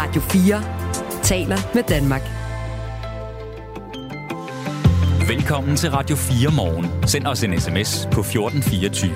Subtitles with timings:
[0.00, 0.62] Radio 4
[1.22, 2.22] taler med Danmark.
[5.28, 6.86] Velkommen til Radio 4 morgen.
[7.06, 9.12] Send os en sms på 1424.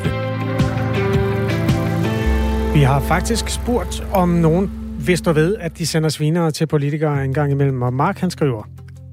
[2.75, 7.35] Vi har faktisk spurgt, om nogen vidste ved, at de sender svinere til politikere en
[7.35, 7.83] gang imellem.
[7.83, 8.63] Og Mark han skriver,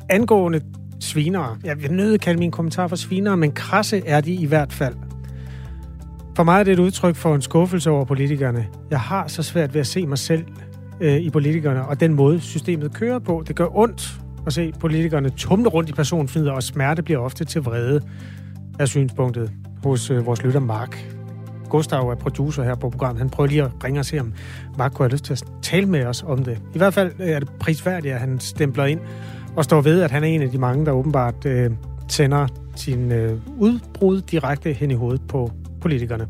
[0.10, 0.62] angående
[1.00, 4.74] svinere, jeg vil nødt kalde min kommentar for svinere, men krasse er de i hvert
[4.74, 4.96] fald.
[6.36, 8.68] For mig er det et udtryk for en skuffelse over politikerne.
[8.92, 10.46] Jeg har så svært ved at se mig selv
[11.02, 13.44] øh, i politikerne, og den måde systemet kører på.
[13.48, 17.62] Det gør ondt at se politikerne tumle rundt i personfnider, og smerte bliver ofte til
[17.62, 18.02] vrede
[18.80, 19.52] af synspunktet
[19.84, 21.16] hos øh, vores lytter Mark.
[21.70, 23.20] Gustav er producer her på programmet.
[23.20, 24.34] Han prøver lige at ringe og se, om
[24.78, 26.62] Mark kunne have lyst til at tale med os om det.
[26.76, 29.00] I hvert fald øh, er det prisværdigt, at han stempler ind
[29.56, 31.72] og står ved, at han er en af de mange, der åbenbart øh,
[32.08, 36.28] sender sin øh, udbrud direkte hen i hovedet på politikerne.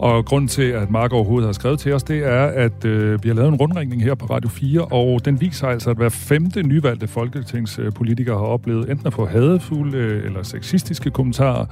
[0.00, 3.28] Og grund til, at Mark overhovedet har skrevet til os, det er, at øh, vi
[3.28, 6.62] har lavet en rundringning her på Radio 4, og den viser altså, at hver femte
[6.62, 11.66] nyvalgte folketingspolitiker har oplevet enten at få hadefulde øh, eller sexistiske kommentarer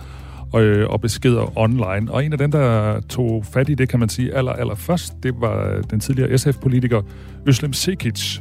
[0.52, 2.12] og, øh, og beskeder online.
[2.12, 5.12] Og en af dem, der tog fat i det, kan man sige, aller, aller først,
[5.22, 7.02] det var den tidligere SF-politiker
[7.46, 8.40] Øslem Sekic,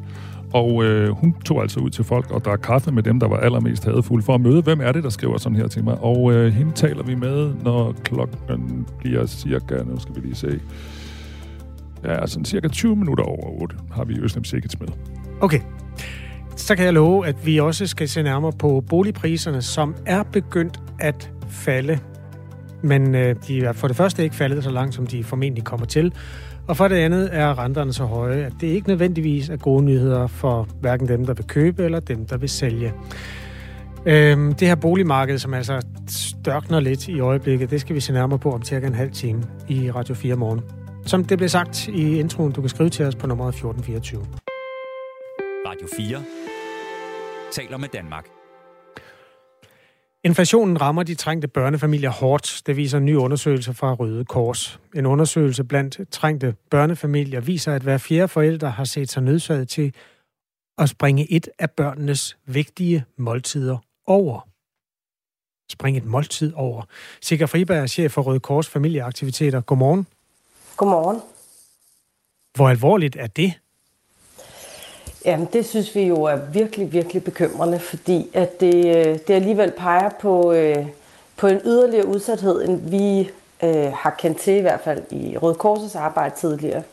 [0.53, 3.37] og øh, hun tog altså ud til folk og drak kaffe med dem, der var
[3.37, 5.97] allermest hadefulde, for at møde, hvem er det, der skriver sådan her til mig.
[5.99, 10.59] Og øh, hende taler vi med, når klokken bliver cirka, nu skal vi lige se,
[12.03, 14.87] ja, sådan cirka 20 minutter over 8 har vi Øslem Sikkets med.
[15.41, 15.59] Okay.
[16.55, 20.79] Så kan jeg love, at vi også skal se nærmere på boligpriserne, som er begyndt
[20.99, 21.99] at falde.
[22.87, 25.85] Men øh, de er for det første ikke faldet så langt, som de formentlig kommer
[25.85, 26.13] til.
[26.67, 30.27] Og for det andet er renterne så høje, at det ikke nødvendigvis er gode nyheder
[30.27, 32.93] for hverken dem, der vil købe, eller dem, der vil sælge.
[34.05, 38.39] Øhm, det her boligmarked, som altså størkner lidt i øjeblikket, det skal vi se nærmere
[38.39, 40.61] på om cirka en halv time i Radio 4 morgen.
[41.05, 44.21] Som det blev sagt i introen, du kan skrive til os på nummeret 1424.
[45.67, 46.23] Radio 4
[47.51, 48.36] taler med Danmark.
[50.23, 52.61] Inflationen rammer de trængte børnefamilier hårdt.
[52.65, 54.79] Det viser en ny undersøgelse fra Røde Kors.
[54.95, 59.93] En undersøgelse blandt trængte børnefamilier viser, at hver fjerde forælder har set sig nødsaget til
[60.77, 64.47] at springe et af børnenes vigtige måltider over.
[65.71, 66.83] Springe et måltid over.
[67.21, 69.61] Sikker Friberg er chef for Røde Kors familieaktiviteter.
[69.61, 70.07] Godmorgen.
[70.77, 71.21] Godmorgen.
[72.55, 73.53] Hvor alvorligt er det?
[75.27, 79.71] Jamen, det synes vi jo er virkelig, virkelig bekymrende, fordi at det, øh, det alligevel
[79.71, 80.87] peger på, øh,
[81.37, 83.29] på en yderligere udsathed, end vi
[83.63, 86.83] øh, har kendt til i hvert fald i Røde Korsets arbejde tidligere.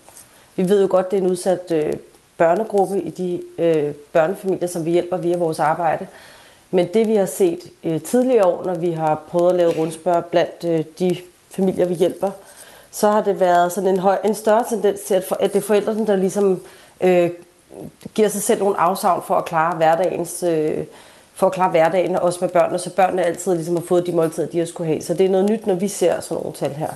[0.56, 1.92] Vi ved jo godt, det er en udsat øh,
[2.38, 6.06] børnegruppe i de øh, børnefamilier, som vi hjælper via vores arbejde.
[6.70, 10.24] Men det vi har set øh, tidligere år, når vi har prøvet at lave rundspørg
[10.24, 11.16] blandt øh, de
[11.50, 12.30] familier, vi hjælper,
[12.90, 15.58] så har det været sådan en, høj, en større tendens til, at, for, at det
[15.58, 16.60] er forældrene, der ligesom
[17.00, 17.30] øh,
[18.14, 20.84] giver sig selv nogle afsavn for at klare hverdagens, øh,
[21.34, 24.46] for at klare hverdagen, også med børnene, så børnene altid ligesom har fået de måltider,
[24.46, 25.02] de har skulle have.
[25.02, 26.90] Så det er noget nyt, når vi ser sådan nogle tal her.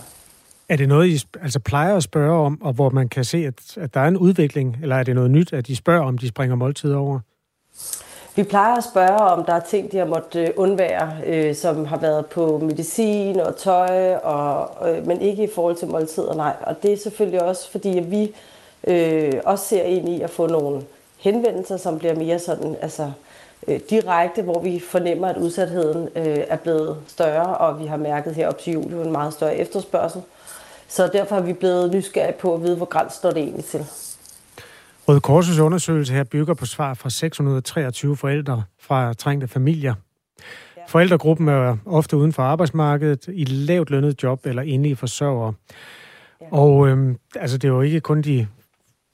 [0.69, 3.77] Er det noget, I altså plejer at spørge om, og hvor man kan se, at,
[3.77, 6.29] at der er en udvikling, eller er det noget nyt, at de spørger, om de
[6.29, 7.21] springer måltider over?
[8.37, 11.99] Vi plejer at spørge, om der er ting, de har måttet undvære, øh, som har
[11.99, 16.57] været på medicin og tøj, og, øh, men ikke i forhold til måltider, nej.
[16.63, 18.31] Og det er selvfølgelig også, fordi at vi
[18.87, 20.83] øh, også ser ind i at få nogle
[21.19, 23.13] henvendelser, som bliver mere sådan, altså
[23.69, 28.35] øh, direkte, hvor vi fornemmer, at udsatheden øh, er blevet større, og vi har mærket
[28.35, 30.23] her op til jul en meget større efterspørgsel.
[30.89, 33.87] Så derfor er vi blevet nysgerrige på at vide, hvor græns står det egentlig til.
[35.09, 39.95] Røde Korsets undersøgelse her bygger på svar fra 623 forældre fra trængte familier.
[40.89, 45.53] Forældregruppen er ofte uden for arbejdsmarkedet, i lavt lønnet job eller inde i forsørgere.
[46.51, 48.47] Og øhm, altså, det er jo ikke kun de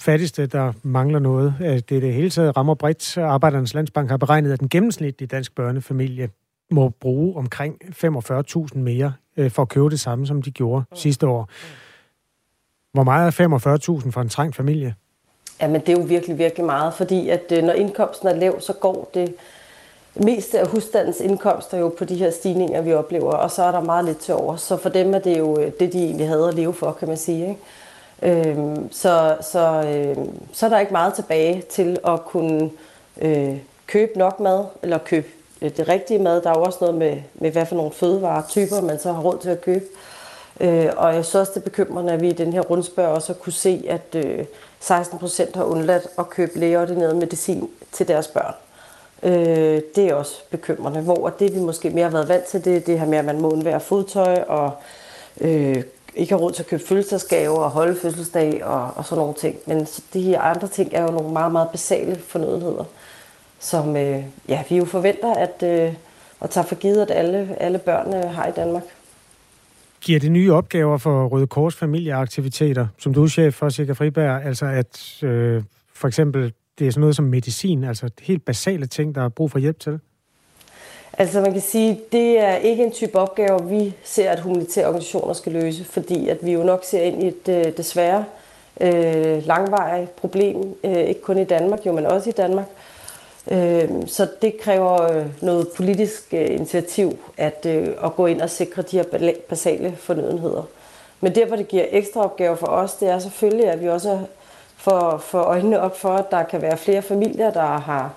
[0.04, 1.54] fattigste, der mangler noget.
[1.58, 3.18] Det er det hele taget rammer bredt.
[3.18, 6.28] Arbejdernes Landsbank har beregnet, at den gennemsnitlige dansk børnefamilie
[6.70, 10.96] må bruge omkring 45.000 mere øh, for at købe det samme, som de gjorde mm.
[10.96, 11.48] sidste år.
[12.92, 14.94] Hvor meget er 45.000 for en trængt familie?
[15.60, 18.72] Jamen, det er jo virkelig, virkelig meget, fordi at øh, når indkomsten er lav, så
[18.72, 19.34] går det
[20.14, 23.80] meste af husstandens indkomster jo på de her stigninger, vi oplever, og så er der
[23.80, 24.56] meget lidt til over.
[24.56, 27.08] Så for dem er det jo øh, det, de egentlig havde at leve for, kan
[27.08, 27.48] man sige.
[27.48, 27.60] Ikke?
[28.22, 32.70] Øhm, så, så, øh, så er der ikke meget tilbage til at kunne
[33.22, 33.56] øh,
[33.86, 35.26] købe nok mad, eller købe
[35.62, 36.42] øh, det rigtige mad.
[36.42, 39.38] Der er jo også noget med, med hvad for nogle fødevaretyper, man så har råd
[39.38, 39.84] til at købe.
[40.60, 43.34] Øh, og jeg synes også, det er bekymrende, at vi i den her rundspørg også
[43.34, 44.44] kunne se, at øh,
[44.80, 48.54] 16 procent har undladt at købe lægeordineret medicin til deres børn.
[49.22, 52.76] Øh, det er også bekymrende, hvor det vi måske mere har været vant til, det
[52.76, 54.70] er det her med, at man må undvære fodtøj og
[55.40, 55.82] øh,
[56.16, 59.56] ikke har råd til at købe fødselsdagsgaver og holde fødselsdag og, og sådan nogle ting.
[59.66, 62.84] Men de her andre ting er jo nogle meget, meget basale fornødenheder,
[63.58, 65.94] som øh, ja, vi jo forventer at, øh,
[66.40, 68.82] at tage for givet, at alle, alle børnene har i Danmark.
[70.00, 74.44] Giver det nye opgaver for Røde Kors familieaktiviteter, som du er chef for, Sikker Friberg,
[74.44, 75.62] altså at øh,
[75.94, 79.50] for eksempel det er sådan noget som medicin, altså helt basale ting, der er brug
[79.50, 80.00] for hjælp til?
[81.18, 85.34] Altså man kan sige, det er ikke en type opgave, vi ser, at humanitære organisationer
[85.34, 88.24] skal løse, fordi at vi jo nok ser ind i et øh, desværre
[88.80, 92.66] øh, langvarigt problem, øh, ikke kun i Danmark, jo, men også i Danmark.
[93.50, 98.50] Øh, så det kræver øh, noget politisk øh, initiativ at, øh, at gå ind og
[98.50, 100.62] sikre de her basale fornødenheder.
[101.20, 104.18] Men der, hvor det giver ekstra opgaver for os, det er selvfølgelig, at vi også
[104.76, 108.12] får, får øjnene op for, at der kan være flere familier, der har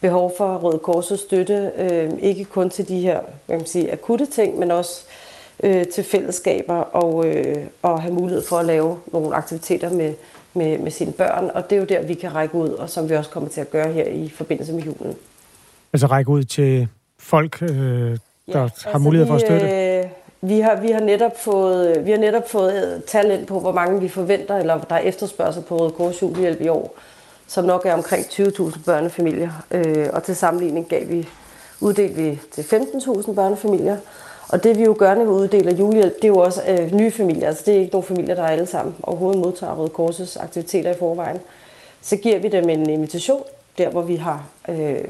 [0.00, 4.26] behov for Røde Korsets støtte, øh, ikke kun til de her hvad man sige, akutte
[4.26, 5.02] ting, men også
[5.62, 10.14] øh, til fællesskaber og, øh, og have mulighed for at lave nogle aktiviteter med,
[10.54, 11.50] med, med sine børn.
[11.54, 13.60] Og det er jo der, vi kan række ud, og som vi også kommer til
[13.60, 15.16] at gøre her i forbindelse med julen.
[15.92, 18.18] Altså række ud til folk, øh, der
[18.48, 19.98] ja, altså har mulighed for at støtte?
[19.98, 20.04] Øh,
[20.40, 24.00] vi har, vi har netop fået, vi har netop fået tal ind på, hvor mange
[24.00, 26.94] vi forventer, eller der er efterspørgsel på Røde Kors julehjælp i år
[27.48, 29.50] som nok er omkring 20.000 børnefamilier.
[29.70, 31.28] Øh, og til sammenligning gav vi,
[31.80, 33.96] uddelte vi til 15.000 børnefamilier.
[34.48, 37.10] Og det vi jo gør, når vi uddeler julehjælp, det er jo også øh, nye
[37.10, 37.48] familier.
[37.48, 40.90] Altså det er ikke nogle familier, der er alle sammen overhovedet modtager Røde Korsets aktiviteter
[40.90, 41.38] i forvejen.
[42.02, 43.42] Så giver vi dem en invitation,
[43.78, 45.04] der hvor vi har øh,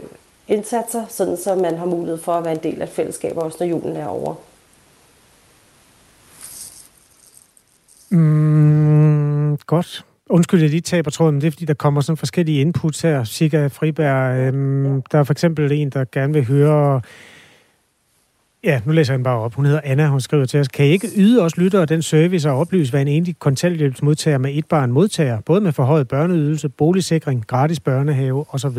[0.48, 3.56] indsatser, sådan så man har mulighed for at være en del af et fællesskab, også
[3.60, 4.34] når julen er over.
[8.10, 10.04] Mm, godt.
[10.28, 13.24] Undskyld, jeg lige taber tråden, men det er fordi, der kommer sådan forskellige inputs her.
[13.24, 17.00] Sigga Friberg, øhm, der er for eksempel en, der gerne vil høre...
[18.64, 19.54] Ja, nu læser jeg den bare op.
[19.54, 20.68] Hun hedder Anna, hun skriver til os.
[20.68, 24.54] Kan I ikke yde os lyttere den service og oplyse, hvad en egentlig kontanthjælpsmodtager med
[24.54, 28.78] et barn modtager, både med forhøjet børneydelse, boligsikring, gratis børnehave osv.?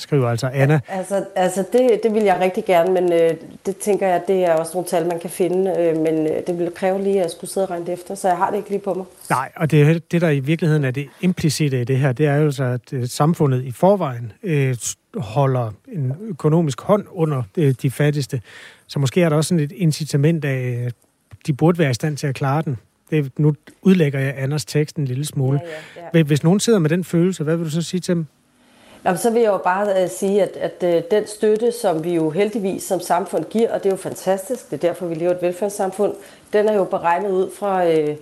[0.00, 0.80] Skriver altså Anna.
[0.88, 3.34] Altså, altså det, det vil jeg rigtig gerne, men øh,
[3.66, 6.58] det tænker jeg, det er også nogle tal, man kan finde, øh, men øh, det
[6.58, 8.70] vil kræve lige, at jeg skulle sidde og regne efter, så jeg har det ikke
[8.70, 9.04] lige på mig.
[9.30, 12.36] Nej, og det, det der i virkeligheden er det implicite i det her, det er
[12.36, 14.76] jo altså, at øh, samfundet i forvejen øh,
[15.16, 18.40] holder en økonomisk hånd under øh, de fattigste,
[18.86, 20.94] så måske er der også sådan et incitament af, at
[21.46, 22.76] de burde være i stand til at klare den.
[23.10, 25.60] Det, nu udlægger jeg Anders tekst en lille smule.
[25.96, 26.22] Ja, ja, ja.
[26.22, 28.26] Hvis nogen sidder med den følelse, hvad vil du så sige til dem?
[29.04, 32.14] Jamen, så vil jeg jo bare uh, sige, at, at uh, den støtte, som vi
[32.14, 35.30] jo heldigvis som samfund giver, og det er jo fantastisk, det er derfor, vi lever
[35.30, 36.14] et velfærdssamfund,
[36.52, 38.16] den er jo beregnet ud fra, uh,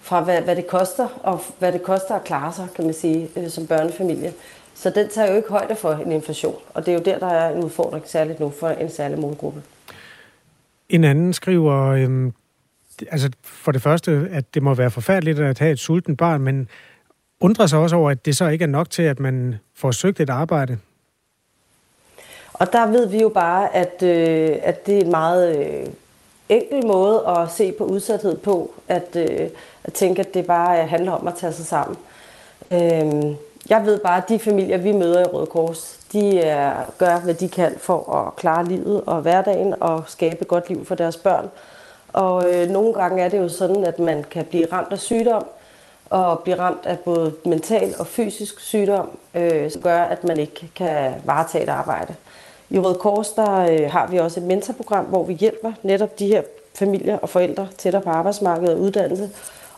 [0.00, 3.28] fra hvad, hvad det koster, og hvad det koster at klare sig, kan man sige,
[3.36, 4.32] uh, som børnefamilie.
[4.74, 7.26] Så den tager jo ikke højde for en inflation, og det er jo der, der
[7.26, 9.62] er en udfordring særligt nu for en særlig målgruppe.
[10.88, 12.32] En anden skriver, øhm,
[13.10, 16.68] altså for det første, at det må være forfærdeligt at have et sulten barn, men
[17.44, 20.20] undrer sig også over, at det så ikke er nok til, at man får søgt
[20.20, 20.78] et arbejde.
[22.52, 25.86] Og der ved vi jo bare, at, øh, at det er en meget øh,
[26.48, 29.48] enkel måde at se på udsathed på, at, øh,
[29.84, 31.96] at tænke, at det bare handler om at tage sig sammen.
[32.70, 33.36] Øh,
[33.68, 37.34] jeg ved bare, at de familier, vi møder i Røde Kors, de er, gør, hvad
[37.34, 41.16] de kan for at klare livet og hverdagen og skabe et godt liv for deres
[41.16, 41.50] børn.
[42.12, 45.46] Og øh, nogle gange er det jo sådan, at man kan blive ramt af sygdom,
[46.14, 50.70] og blive ramt af både mental og fysisk sygdom, øh, som gør, at man ikke
[50.76, 52.14] kan varetage et arbejde.
[52.70, 56.26] I Røde Kors der øh, har vi også et mentorprogram, hvor vi hjælper netop de
[56.26, 56.42] her
[56.74, 59.30] familier og forældre tættere på arbejdsmarkedet og uddannelse.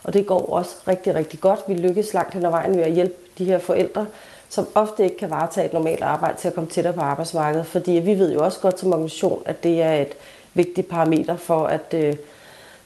[0.03, 1.59] Og det går også rigtig, rigtig godt.
[1.67, 4.05] Vi lykkes langt hen ad vejen ved at hjælpe de her forældre,
[4.49, 7.65] som ofte ikke kan varetage et normalt arbejde til at komme tættere på arbejdsmarkedet.
[7.65, 10.13] Fordi vi ved jo også godt som organisation, at det er et
[10.53, 12.15] vigtigt parameter for at øh,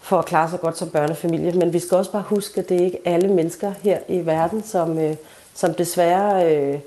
[0.01, 1.51] for at klare sig godt som børnefamilie.
[1.51, 4.63] Men vi skal også bare huske, at det er ikke alle mennesker her i verden,
[4.63, 5.15] som, øh,
[5.53, 6.79] som desværre øh,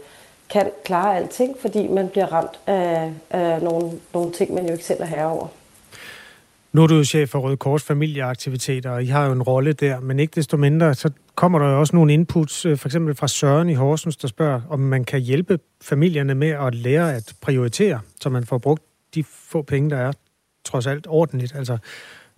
[0.50, 4.84] kan klare alting, fordi man bliver ramt af, af nogle, nogle ting, man jo ikke
[4.84, 5.46] selv er herre over.
[6.72, 9.72] Nu er du jo chef for Røde Kors familieaktiviteter, og I har jo en rolle
[9.72, 13.14] der, men ikke desto mindre, så kommer der jo også nogle inputs, øh, for eksempel
[13.14, 17.34] fra Søren i Horsens, der spørger, om man kan hjælpe familierne med at lære at
[17.40, 18.82] prioritere, så man får brugt
[19.14, 20.12] de få penge, der er
[20.64, 21.54] trods alt ordentligt.
[21.54, 21.78] Altså,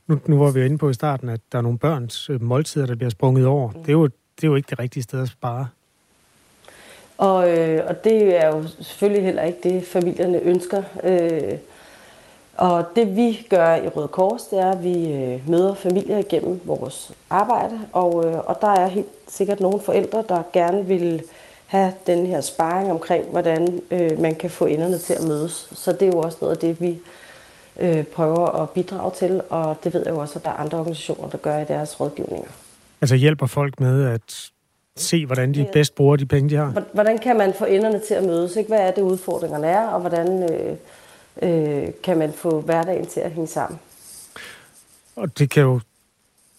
[0.07, 2.87] nu, nu var vi inde på i starten, at der er nogle børns øh, måltider,
[2.87, 3.71] der bliver sprunget over.
[3.71, 3.79] Mm.
[3.81, 5.69] Det, er jo, det er jo ikke det rigtige sted at spare.
[7.19, 10.83] Og, øh, og det er jo selvfølgelig heller ikke det, familierne ønsker.
[11.05, 11.59] Øh,
[12.57, 16.61] og det vi gør i Røde Kors, det er, at vi øh, møder familier igennem
[16.65, 17.81] vores arbejde.
[17.93, 21.23] Og, øh, og der er helt sikkert nogle forældre, der gerne vil
[21.67, 25.69] have den her sparring omkring, hvordan øh, man kan få enderne til at mødes.
[25.73, 26.99] Så det er jo også noget af det, vi
[27.80, 30.78] øh, prøver at bidrage til, og det ved jeg jo også, at der er andre
[30.78, 32.49] organisationer, der gør i deres rådgivninger.
[33.00, 34.50] Altså hjælper folk med at
[34.97, 36.83] se, hvordan de bedst bruger de penge, de har?
[36.92, 38.56] Hvordan kan man få enderne til at mødes?
[38.56, 38.68] Ikke?
[38.68, 40.76] Hvad er det, udfordringerne er, og hvordan øh,
[41.42, 43.78] øh, kan man få hverdagen til at hænge sammen?
[45.16, 45.80] Og det kan jo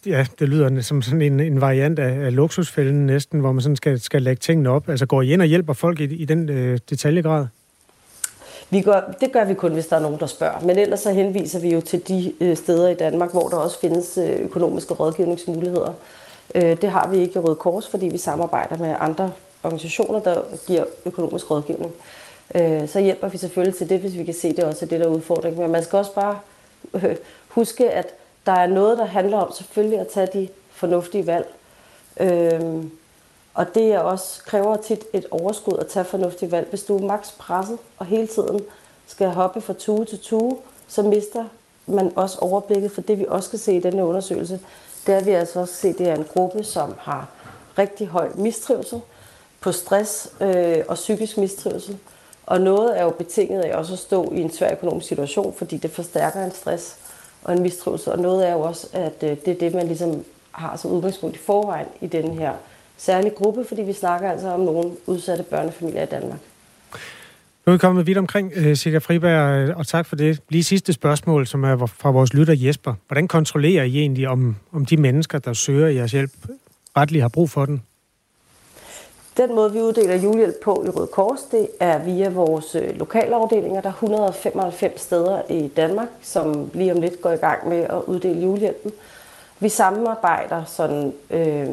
[0.05, 3.75] ja, det lyder som sådan en, en variant af, af luksusfælden næsten, hvor man sådan
[3.75, 4.89] skal, skal lægge tingene op.
[4.89, 7.47] Altså går I ind og hjælper folk i, i den øh, detaljegrad?
[8.69, 10.59] Vi gør, det gør vi kun, hvis der er nogen, der spørger.
[10.59, 13.79] Men ellers så henviser vi jo til de øh, steder i Danmark, hvor der også
[13.79, 15.93] findes øh, økonomiske rådgivningsmuligheder.
[16.55, 19.31] Øh, det har vi ikke i Røde Kors, fordi vi samarbejder med andre
[19.63, 21.91] organisationer, der giver økonomisk rådgivning.
[22.55, 24.99] Øh, så hjælper vi selvfølgelig til det, hvis vi kan se det også er det,
[24.99, 25.61] der er udfordringen.
[25.61, 26.39] Men man skal også bare
[26.93, 27.15] øh,
[27.47, 28.07] huske, at
[28.45, 31.47] der er noget, der handler om selvfølgelig at tage de fornuftige valg.
[32.19, 32.83] Øh,
[33.57, 36.67] og det er også, kræver tit et overskud at tage fornuftige valg.
[36.69, 38.61] Hvis du er maks presset og hele tiden
[39.07, 41.45] skal hoppe fra tue til tue, så mister
[41.85, 44.59] man også overblikket for det, vi også kan se i denne undersøgelse.
[45.05, 47.27] Det er, at vi altså også se, det er en gruppe, som har
[47.77, 49.01] rigtig høj mistrivsel
[49.61, 51.97] på stress øh, og psykisk mistrivsel.
[52.45, 55.77] Og noget er jo betinget af også at stå i en svær økonomisk situation, fordi
[55.77, 56.95] det forstærker en stress
[57.43, 58.11] og en mistrivsel.
[58.11, 61.35] Og noget er jo også, at øh, det er det, man ligesom har som udgangspunkt
[61.35, 62.53] i forvejen i den her
[62.97, 66.39] særlige gruppe, fordi vi snakker altså om nogle udsatte børnefamilier i Danmark.
[67.65, 70.39] Nu er vi kommet vidt omkring, øh, Sigurd Friberg, og tak for det.
[70.49, 72.93] Lige sidste spørgsmål, som er fra vores lytter Jesper.
[73.07, 76.31] Hvordan kontrollerer I egentlig, om, om de mennesker, der søger jeres hjælp,
[76.97, 77.81] retligt har brug for den?
[79.37, 83.81] Den måde, vi uddeler julehjælp på i Røde Kors, det er via vores øh, lokalafdelinger.
[83.81, 88.01] Der er 195 steder i Danmark, som lige om lidt går i gang med at
[88.07, 88.91] uddele julehjælpen.
[89.59, 91.67] Vi samarbejder sådan, øh,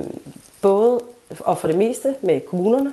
[0.63, 1.01] både
[1.41, 2.93] og for det meste med kommunerne,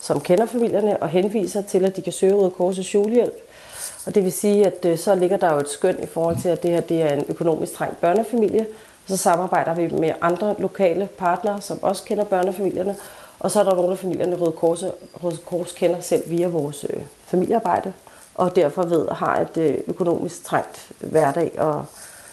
[0.00, 3.34] som kender familierne og henviser til, at de kan søge Røde Korsets julehjælp.
[4.06, 6.48] Og det vil sige, at øh, så ligger der jo et skøn i forhold til,
[6.48, 8.66] at det her det er en økonomisk trængt børnefamilie.
[9.04, 12.96] Og så samarbejder vi med andre lokale partnere, som også kender børnefamilierne,
[13.38, 14.84] og så er der nogle af familierne, Røde Kors,
[15.22, 17.92] Røde Kors kender selv via vores øh, familiearbejde,
[18.34, 21.86] og derfor ved har et øh, økonomisk trængt hverdag, og,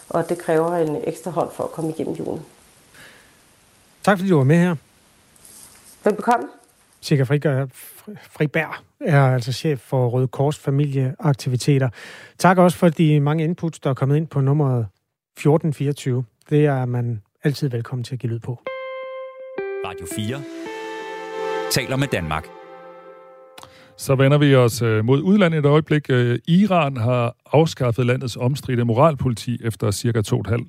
[0.10, 2.46] og det kræver en ekstra hånd for at komme igennem julen.
[4.04, 4.76] Tak fordi du var med her.
[6.06, 6.48] Velbekomme.
[7.02, 7.70] Sigurd Friberg,
[8.32, 11.90] Friberg er altså chef for Røde Kors familieaktiviteter.
[12.38, 14.88] Tak også for de mange inputs, der er kommet ind på nummeret
[15.38, 16.24] 1424.
[16.50, 18.60] Det er man altid velkommen til at give lyd på.
[19.86, 20.42] Radio 4
[21.72, 22.48] taler med Danmark.
[23.98, 26.10] Så vender vi os øh, mod udlandet et øjeblik.
[26.10, 30.64] Øh, Iran har afskaffet landets omstridte moralpoliti efter cirka to og, et halv,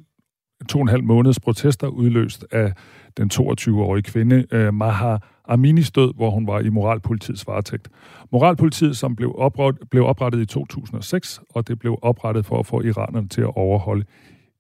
[0.69, 2.73] to og en halv måneds protester udløst af
[3.17, 5.17] den 22-årige kvinde øh, Maha
[5.49, 7.89] Aminis død, hvor hun var i moralpolitiets varetægt.
[8.33, 12.83] Moralpolitiet, som blev oprettet, blev oprettet i 2006, og det blev oprettet for at få
[12.83, 14.05] iranerne til at overholde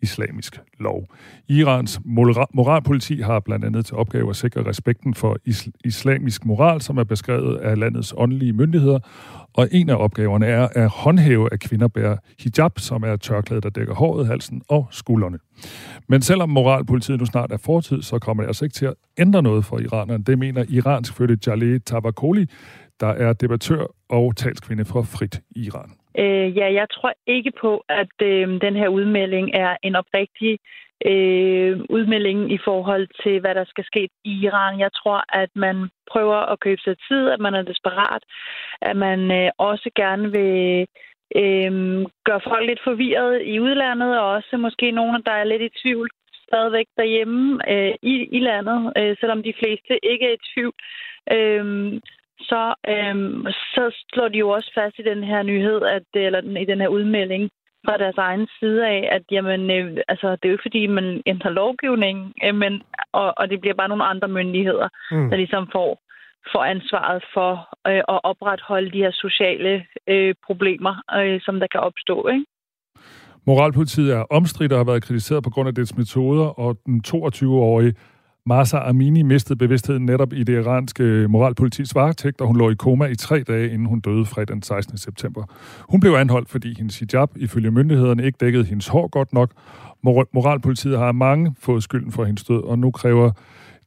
[0.02, 1.04] islamisk lov.
[1.48, 2.00] Irans
[2.54, 5.36] moralpoliti har blandt andet til opgave at sikre respekten for
[5.84, 8.98] islamisk moral, som er beskrevet af landets åndelige myndigheder,
[9.54, 13.70] og en af opgaverne er at håndhæve, at kvinder bærer hijab, som er tørklæde, der
[13.70, 15.38] dækker håret, halsen og skuldrene.
[16.08, 19.42] Men selvom moralpolitiet nu snart er fortid, så kommer det altså ikke til at ændre
[19.42, 20.24] noget for iranerne.
[20.24, 22.46] Det mener iransk fødte Jaleh Tavakoli,
[23.00, 25.90] der er debattør og talskvinde for Frit Iran.
[26.18, 30.59] Øh, ja, jeg tror ikke på, at øh, den her udmelding er en oprigtig
[31.06, 34.80] øh, udmelding i forhold til, hvad der skal ske i Iran.
[34.80, 35.76] Jeg tror, at man
[36.12, 38.23] prøver at købe sig tid, at man er desperat,
[38.83, 40.87] at man øh, også gerne vil
[41.40, 41.73] øh,
[42.25, 46.11] gøre folk lidt forvirret i udlandet, og også måske nogen, der er lidt i tvivl
[46.49, 50.75] stadigvæk derhjemme øh, i, i landet, øh, selvom de fleste ikke er i tvivl.
[51.37, 51.64] Øh,
[52.40, 56.64] så, øhm, så slår de jo også fast i den her nyhed, at, eller i
[56.64, 57.50] den her udmelding
[57.84, 61.22] fra deres egen side af, at jamen, øh, altså, det er jo ikke fordi, man
[61.26, 65.30] ændrer lovgivning, øh, men, og, og det bliver bare nogle andre myndigheder, mm.
[65.30, 65.90] der ligesom får,
[66.52, 67.52] får ansvaret for
[67.86, 72.28] øh, at opretholde de her sociale øh, problemer, øh, som der kan opstå.
[72.28, 72.44] Ikke?
[73.46, 77.94] Moralpolitiet er omstridt og har været kritiseret på grund af dets metoder, og den 22-årige
[78.46, 83.06] Masa Amini mistede bevidstheden netop i det iranske moralpolitis varetægt, og hun lå i koma
[83.06, 84.98] i tre dage, inden hun døde fredag den 16.
[84.98, 85.44] september.
[85.88, 89.50] Hun blev anholdt, fordi hendes hijab ifølge myndighederne ikke dækkede hendes hår godt nok.
[90.32, 93.30] Moralpolitiet har mange fået skylden for hendes død, og nu kræver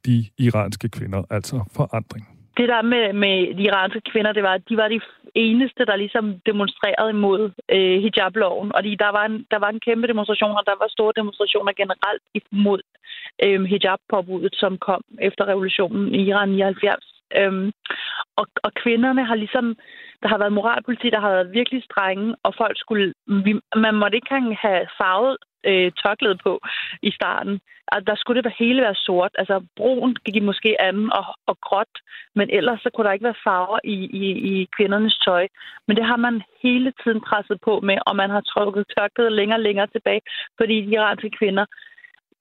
[0.06, 2.37] de iranske kvinder altså forandring.
[2.58, 5.00] Det der med, med de iranske kvinder, det var, at de var de
[5.34, 8.72] eneste, der ligesom demonstrerede imod øh, hijabloven.
[8.74, 11.72] Og de, der, var en, der var en kæmpe demonstration, og der var store demonstrationer
[11.72, 12.80] generelt imod
[13.44, 17.14] øh, hijabpåbuddet, som kom efter revolutionen i Iran i 79.
[17.36, 17.72] Øhm,
[18.36, 19.76] og, og kvinderne har ligesom,
[20.22, 24.16] der har været moralpolitik, der har været virkelig strenge, og folk skulle, vi, man måtte
[24.16, 26.60] ikke engang have farvet øh, tørklæde på
[27.02, 27.60] i starten.
[27.92, 29.32] Altså, der skulle det være hele være sort.
[29.38, 31.94] Altså brun gik i måske anden og, og gråt,
[32.34, 35.48] men ellers så kunne der ikke være farver i, i, i kvindernes tøj.
[35.86, 39.58] Men det har man hele tiden presset på med, og man har trukket tørklæde længere
[39.58, 40.20] og længere tilbage,
[40.58, 41.64] fordi de iranske kvinder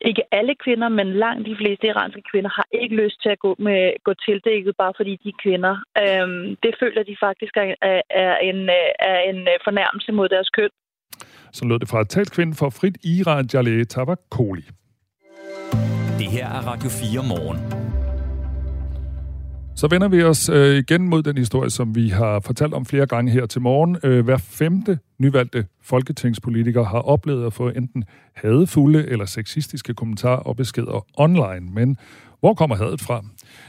[0.02, 3.56] ikke alle kvinder, men langt de fleste iranske kvinder har ikke lyst til at gå,
[3.60, 5.76] med, gå tildækket, bare fordi de er kvinder.
[6.04, 8.70] Øhm, det føler de faktisk er, er, en,
[9.00, 10.70] er en øh, øh, fornærmelse mod deres køn.
[11.58, 14.62] Så lød det fra talskvinden for Frit Iran Jaleh Tabakoli.
[16.20, 17.60] Det her er Radio 4 morgen.
[19.76, 23.06] Så vender vi os øh, igen mod den historie, som vi har fortalt om flere
[23.06, 23.98] gange her til morgen.
[24.04, 28.04] Øh, hver femte nyvalgte folketingspolitiker har oplevet at få enten
[28.36, 31.72] hadefulde eller sexistiske kommentarer og beskeder online.
[31.74, 31.98] Men
[32.40, 33.26] hvor kommer hadet fra?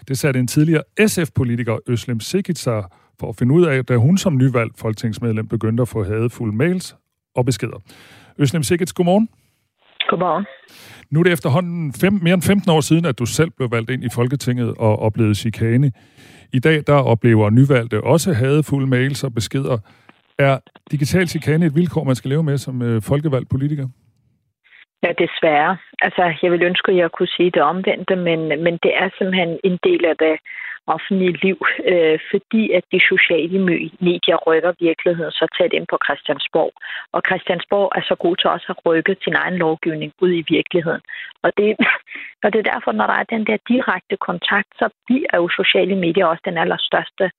[0.09, 2.85] Det satte en tidligere SF-politiker, Øslem Sikic, sig
[3.21, 6.97] for at finde ud af, da hun som nyvalgt folketingsmedlem begyndte at få hadefulde mails
[7.39, 7.79] og beskeder.
[8.39, 9.29] Øslem Sikic, godmorgen.
[10.09, 10.47] Godmorgen.
[11.11, 13.91] Nu er det efterhånden fem, mere end 15 år siden, at du selv blev valgt
[13.91, 15.93] ind i Folketinget og oplevede chikane.
[16.53, 19.79] I dag der oplever nyvalgte også hadefulde mails og beskeder.
[20.39, 20.59] Er
[20.91, 23.87] digital chikane et vilkår, man skal leve med som øh, folkevalgt politiker?
[25.03, 25.77] Ja, desværre.
[26.03, 29.59] Altså, jeg vil ønske, at jeg kunne sige det omvendte, men, men det er simpelthen
[29.65, 30.35] en del af det
[30.95, 31.59] offentlige liv,
[31.93, 33.59] øh, fordi at de sociale
[34.09, 36.73] medier rykker virkeligheden så tæt ind på Christiansborg.
[37.15, 41.03] Og Christiansborg er så god til også at rykke sin egen lovgivning ud i virkeligheden.
[41.45, 41.69] Og det,
[42.45, 45.97] og det er derfor, når der er den der direkte kontakt, så bliver jo sociale
[46.05, 47.31] medier også den allerstørste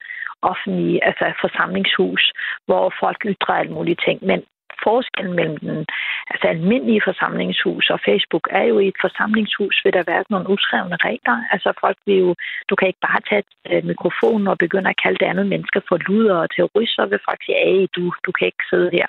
[0.41, 2.23] offentlige altså forsamlingshus,
[2.65, 4.17] hvor folk ytrer alle mulige ting.
[4.25, 4.39] Men
[4.83, 5.85] forskellen mellem den
[6.31, 10.97] altså almindelige forsamlingshus og Facebook er jo i et forsamlingshus, vil der være nogle uskrevne
[11.07, 11.37] regler.
[11.53, 12.35] Altså folk vil jo,
[12.69, 15.97] du kan ikke bare tage øh, mikrofonen og begynde at kalde det andet mennesker for
[16.07, 19.07] luder og terrorister, vil folk sige, at du, du kan ikke sidde her.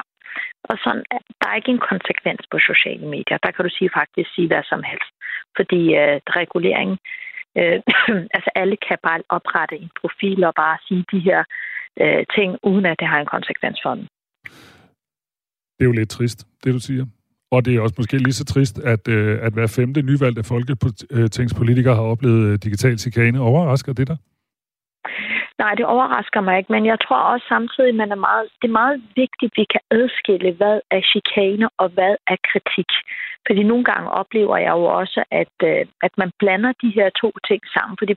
[0.71, 1.05] Og sådan,
[1.41, 3.39] der er ikke en konsekvens på sociale medier.
[3.45, 5.13] Der kan du sige faktisk sige hvad som helst.
[5.57, 6.91] Fordi øh, regulering,
[7.59, 7.79] øh,
[8.37, 11.41] altså alle kan bare oprette en profil og bare sige de her
[12.03, 14.07] øh, ting, uden at det har en konsekvens for dem.
[15.81, 17.07] Det er jo lidt trist, det du siger.
[17.51, 21.93] Og det er også måske lige så trist, at, øh, at hver femte nyvalgte folketingspolitiker
[21.93, 23.41] øh, har oplevet øh, digital chikane.
[23.41, 24.19] Overrasker det dig?
[25.59, 28.81] Nej, det overrasker mig ikke, men jeg tror også samtidig, man er meget, det er
[28.83, 32.91] meget vigtigt, at vi kan adskille, hvad er chikane og hvad er kritik.
[33.47, 37.29] Fordi nogle gange oplever jeg jo også, at, øh, at man blander de her to
[37.49, 38.15] ting sammen, fordi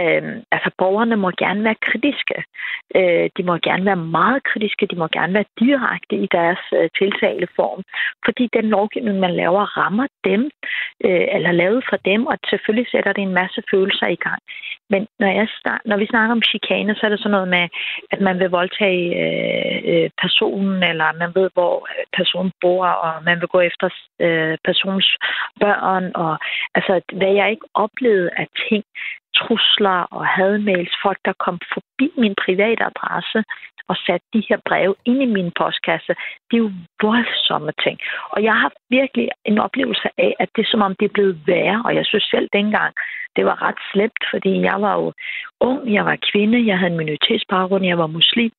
[0.00, 0.22] øh,
[0.54, 2.38] altså, borgerne må gerne være kritiske.
[2.96, 4.86] Øh, de må gerne være meget kritiske.
[4.86, 7.82] De må gerne være direkte i deres øh, tiltaleform.
[8.24, 10.50] Fordi den lovgivning, man laver, rammer dem,
[11.04, 14.42] øh, eller lavet for dem, og selvfølgelig sætter det en masse følelser i gang.
[14.92, 17.68] Men når, jeg start, når vi snakker om chikane, så er det sådan noget med,
[18.12, 23.24] at man vil voldtage øh, øh personen, eller man ved, hvor øh, personen bor, og
[23.24, 23.88] man vil gå efter
[24.20, 25.10] øh, personens
[25.60, 26.04] børn.
[26.14, 26.38] Og,
[26.74, 28.84] altså, hvad jeg ikke oplevede af ting,
[29.40, 33.40] trusler og hadmails, folk, der kom forbi min private adresse
[33.90, 36.12] og satte de her breve ind i min postkasse.
[36.48, 36.70] Det er jo
[37.02, 37.96] voldsomme ting.
[38.34, 41.36] Og jeg har virkelig en oplevelse af, at det er som om, det er blevet
[41.46, 41.82] værre.
[41.86, 42.92] Og jeg synes selv dengang,
[43.36, 45.12] det var ret slemt, fordi jeg var jo
[45.60, 48.52] ung, jeg var kvinde, jeg havde en minoritetsbaggrund, jeg var muslim.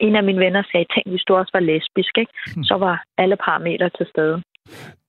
[0.00, 2.32] En af mine venner sagde, tænk, hvis du også var lesbisk, ikke?
[2.54, 2.64] Hmm.
[2.64, 4.42] så var alle parametre til stede.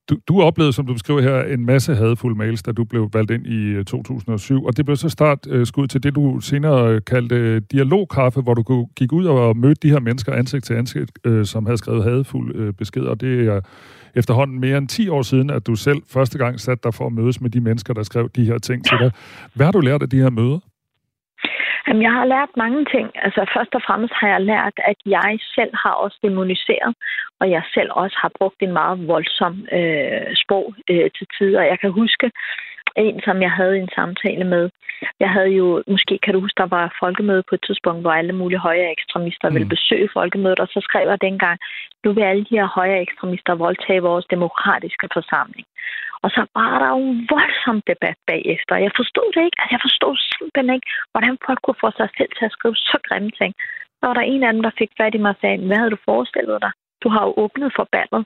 [0.09, 3.31] Du, du oplevede, som du beskriver her, en masse hadfulde mails, da du blev valgt
[3.31, 6.93] ind i øh, 2007, og det blev så start øh, skud til det, du senere
[6.93, 10.73] øh, kaldte øh, dialogkaffe, hvor du gik ud og mødte de her mennesker ansigt til
[10.73, 13.61] ansigt, øh, som havde skrevet hadfulde øh, beskeder, og det er
[14.15, 17.13] efterhånden mere end 10 år siden, at du selv første gang satte dig for at
[17.13, 19.11] mødes med de mennesker, der skrev de her ting til dig.
[19.53, 20.59] Hvad har du lært af de her møder?
[21.89, 23.07] Jamen, jeg har lært mange ting.
[23.25, 26.93] Altså, først og fremmest har jeg lært, at jeg selv har også demoniseret,
[27.39, 31.61] og jeg selv også har brugt en meget voldsom øh, sprog øh, til tider.
[31.61, 32.31] Jeg kan huske
[33.05, 34.69] en, som jeg havde en samtale med.
[35.19, 38.33] Jeg havde jo, måske kan du huske, der var folkemøde på et tidspunkt, hvor alle
[38.33, 39.55] mulige højere ekstremister mm.
[39.55, 41.57] ville besøge folkemødet, og så skrev jeg dengang,
[42.03, 45.67] nu vil alle de her højere ekstremister voldtage vores demokratiske forsamling.
[46.23, 48.83] Og så var der jo en voldsom debat bagefter.
[48.85, 49.59] Jeg forstod det ikke.
[49.61, 52.97] Altså, jeg forstod simpelthen ikke, hvordan folk kunne få sig selv til at skrive så
[53.07, 53.51] grimme ting.
[53.97, 55.95] Så var der en af dem, der fik fat i mig og sagde, hvad havde
[55.95, 56.71] du forestillet dig?
[57.03, 58.25] Du har jo åbnet for ballet.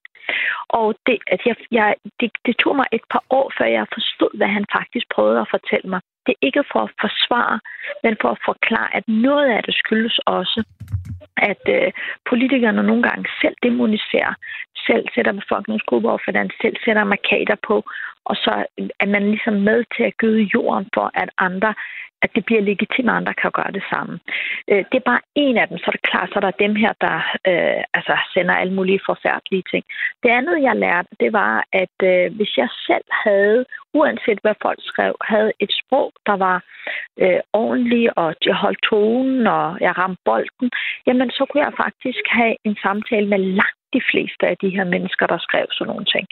[0.70, 4.38] Og det, at jeg, jeg, det, det tog mig et par år, før jeg forstod,
[4.38, 6.02] hvad han faktisk prøvede at fortælle mig.
[6.26, 7.60] Det er ikke for at forsvare,
[8.04, 10.64] men for at forklare, at noget af det skyldes også,
[11.38, 11.92] at øh,
[12.30, 14.34] politikerne nogle gange selv demoniserer,
[14.88, 17.76] selv sætter befolkningsgrupper og hvordan selv sætter markader på,
[18.26, 18.66] og så
[19.00, 21.74] er man ligesom med til at gøde jorden for, at andre
[22.24, 24.14] at det bliver legitimt, at andre kan gøre det samme.
[24.70, 26.76] Øh, det er bare en af dem, så er det klart, så er der dem
[26.76, 27.16] her, der
[27.50, 29.84] øh, altså sender alle mulige forfærdelige ting.
[30.24, 34.80] Det andet, jeg lærte, det var, at øh, hvis jeg selv havde, uanset hvad folk
[34.92, 36.58] skrev, havde et sprog, der var
[37.24, 40.70] øh, ordentligt, og jeg holdt tonen, og jeg ramte bolden,
[41.08, 44.86] jamen så kunne jeg faktisk have en samtale med langt de fleste af de her
[44.94, 46.26] mennesker, der skrev sådan nogle ting.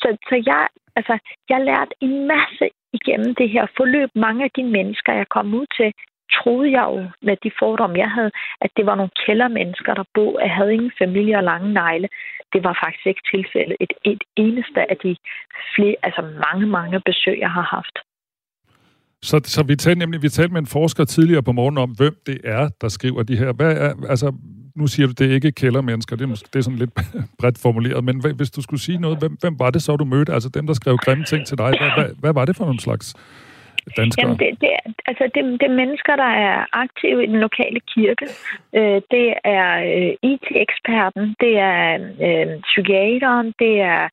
[0.00, 0.62] Så, så jeg,
[0.98, 1.14] altså,
[1.48, 2.66] jeg lærte en masse
[2.98, 4.10] igennem det her forløb.
[4.14, 5.90] Mange af de mennesker, jeg kom ud til,
[6.38, 10.26] troede jeg jo med de fordomme, jeg havde, at det var nogle kældermennesker, der bo,
[10.34, 12.08] at havde ingen familie og lange negle.
[12.52, 13.76] Det var faktisk ikke tilfældet.
[13.80, 15.16] Et, et eneste af de
[15.74, 17.96] flere, altså mange, mange besøg, jeg har haft.
[19.22, 22.14] Så, så vi talte nemlig vi talte med en forsker tidligere på morgen om, hvem
[22.26, 23.52] det er, der skriver de her.
[23.52, 24.32] Hvad er, altså,
[24.78, 26.90] nu siger du, det er ikke kældermennesker, det er, måske, det er sådan lidt
[27.40, 30.32] bredt formuleret, men hvis du skulle sige noget, hvem, hvem var det så, du mødte?
[30.32, 32.80] Altså dem, der skrev grimme ting til dig, hvad, hvad, hvad var det for nogle
[32.80, 33.14] slags
[33.96, 34.22] danskere?
[34.22, 34.70] Jamen, det, det,
[35.06, 38.26] altså, det, det er mennesker, der er aktive i den lokale kirke.
[38.78, 41.94] Øh, det er øh, IT-eksperten, det er
[42.26, 44.08] øh, psykiateren, det er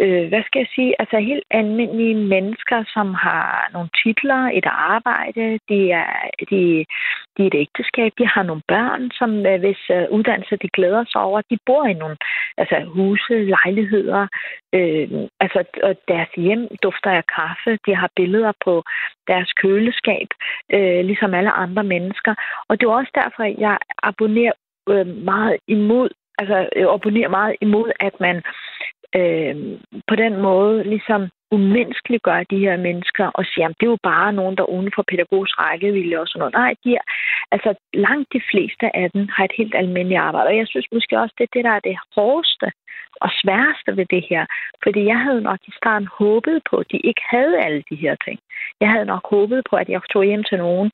[0.00, 5.58] øh, hvad skal jeg sige, altså helt almindelige mennesker, som har nogle titler, et arbejde,
[5.68, 6.12] de er,
[6.50, 6.84] de,
[7.36, 11.04] de er et ægteskab, de har nogle børn, som øh, hvis øh, uddannelse de glæder
[11.12, 12.16] sig over, de bor i nogle
[12.56, 14.26] altså, huse, lejligheder,
[14.72, 15.08] øh,
[15.40, 18.82] altså og deres hjem dufter af kaffe, de har billeder på
[19.28, 20.28] deres køleskab,
[20.72, 22.34] øh, ligesom alle andre mennesker.
[22.68, 24.52] Og det er også derfor, jeg abonnerer
[24.88, 28.36] øh, meget imod altså øh, meget imod, at man
[29.18, 29.56] øh,
[30.08, 34.32] på den måde ligesom umenneskeliggør de her mennesker og siger, at det er jo bare
[34.32, 36.54] nogen, der uden for pædagogisk rækkevilde og sådan noget.
[36.54, 37.04] Nej, de er,
[37.54, 40.48] altså langt de fleste af dem har et helt almindeligt arbejde.
[40.48, 42.68] Og jeg synes måske også, det er det, der er det hårdeste
[43.24, 44.46] og sværeste ved det her.
[44.82, 48.14] Fordi jeg havde nok i starten håbet på, at de ikke havde alle de her
[48.24, 48.38] ting.
[48.80, 50.90] Jeg havde nok håbet på, at jeg tog hjem til nogen,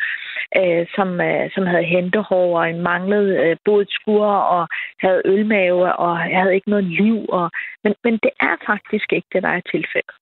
[0.58, 4.68] øh, som, øh, som havde hentehår og en manglet øh, boet skur og
[5.00, 7.26] havde ølmave, og jeg havde ikke noget liv.
[7.28, 7.50] Og...
[7.84, 10.14] Men, men det er faktisk ikke det, der er tilfældet.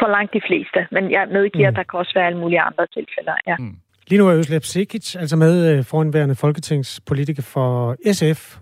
[0.00, 0.78] For langt de fleste.
[0.92, 1.72] Men jeg medgiver, mm.
[1.72, 3.32] at der kan også være alle mulige andre tilfælde.
[3.46, 3.56] Ja.
[3.58, 3.76] Mm.
[4.08, 8.58] Lige nu er Øslep Sikic altså med øh, foranværende folketingspolitiker for SF.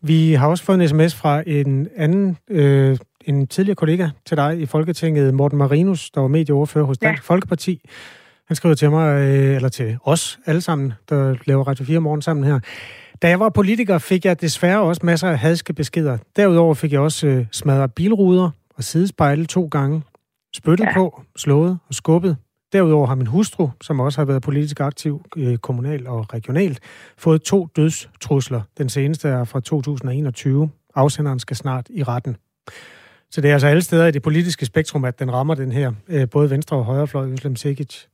[0.00, 4.60] Vi har også fået en sms fra en anden, øh, en tidligere kollega til dig
[4.60, 7.34] i Folketinget, Morten Marinus, der var medieoverfører hos Dansk ja.
[7.34, 7.80] Folkeparti.
[8.48, 12.22] Han skriver til mig, øh, eller til os alle sammen, der laver Radio 4 morgen
[12.22, 12.60] sammen her.
[13.22, 16.18] Da jeg var politiker, fik jeg desværre også masser af hadske beskeder.
[16.36, 20.02] Derudover fik jeg også øh, smadret bilruder og sidespejle to gange,
[20.54, 20.94] spyttet ja.
[20.94, 22.36] på, slået og skubbet.
[22.72, 26.80] Derudover har min hustru, som også har været politisk aktiv øh, kommunal og regionalt,
[27.18, 28.62] fået to dødstrusler.
[28.78, 30.70] Den seneste er fra 2021.
[30.94, 32.36] Afsenderen skal snart i retten.
[33.30, 35.92] Så det er altså alle steder i det politiske spektrum, at den rammer den her,
[36.08, 38.06] øh, både venstre og højrefløj, Øslem Sikic.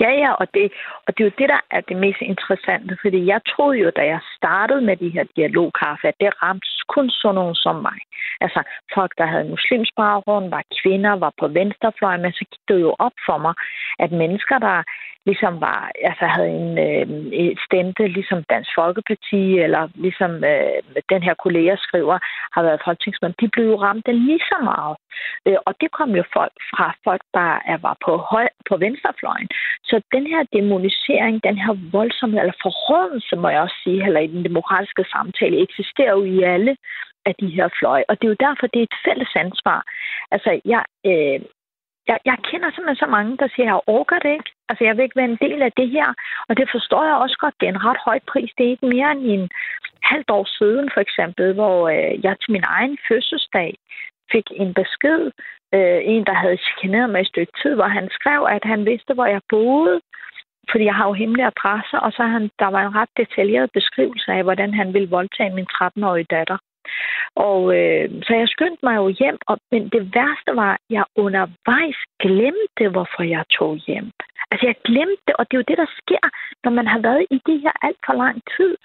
[0.00, 0.72] Ja, ja, og det,
[1.06, 4.02] og det er jo det, der er det mest interessante, fordi jeg troede jo, da
[4.06, 7.98] jeg startede med de her dialogkaffe, at det ramte kun sådan nogen som mig.
[8.40, 8.60] Altså
[8.94, 12.96] folk, der havde muslims baggrund, var kvinder, var på venstrefløjen, men så gik det jo
[12.98, 13.54] op for mig,
[13.98, 14.82] at mennesker, der
[15.26, 20.78] ligesom var, altså havde en øh, stemte, ligesom Dansk Folkeparti, eller ligesom øh,
[21.12, 22.18] den her kollega skriver,
[22.54, 24.96] har været folketingsmand, de blev jo ramt lige så meget.
[25.46, 29.48] Øh, og det kom jo folk fra folk, der er, var på, høj, på venstrefløjen.
[29.84, 34.26] Så den her demonisering, den her voldsomme, eller forrådelse, må jeg også sige, eller i
[34.26, 36.76] den demokratiske samtale, eksisterer jo i alle
[37.28, 38.04] af de her fløje.
[38.08, 39.80] Og det er jo derfor, det er et fælles ansvar.
[40.30, 41.38] Altså, jeg, øh,
[42.10, 44.50] jeg, jeg kender simpelthen så mange, der siger, at jeg orker det ikke.
[44.68, 46.08] Altså, jeg vil ikke være en del af det her.
[46.48, 47.54] Og det forstår jeg også godt.
[47.60, 48.50] Det er en ret høj pris.
[48.56, 49.48] Det er ikke mere end en
[50.02, 53.70] halvt år siden, for eksempel, hvor øh, jeg til min egen fødselsdag
[54.32, 55.22] fik en besked.
[55.74, 59.14] Øh, en, der havde chikaneret mig et stykke tid, hvor han skrev, at han vidste,
[59.14, 60.00] hvor jeg boede,
[60.70, 64.32] fordi jeg har jo hemmelig adresse, og så han, der var en ret detaljeret beskrivelse
[64.32, 66.58] af, hvordan han ville voldtage min 13-årige datter.
[67.48, 71.04] Og øh, så jeg skyndte mig jo hjem, og, men det værste var, at jeg
[71.16, 74.10] undervejs glemte, hvorfor jeg tog hjem.
[74.50, 76.24] Altså jeg glemte det, og det er jo det, der sker,
[76.64, 78.76] når man har været i det her alt for lang tid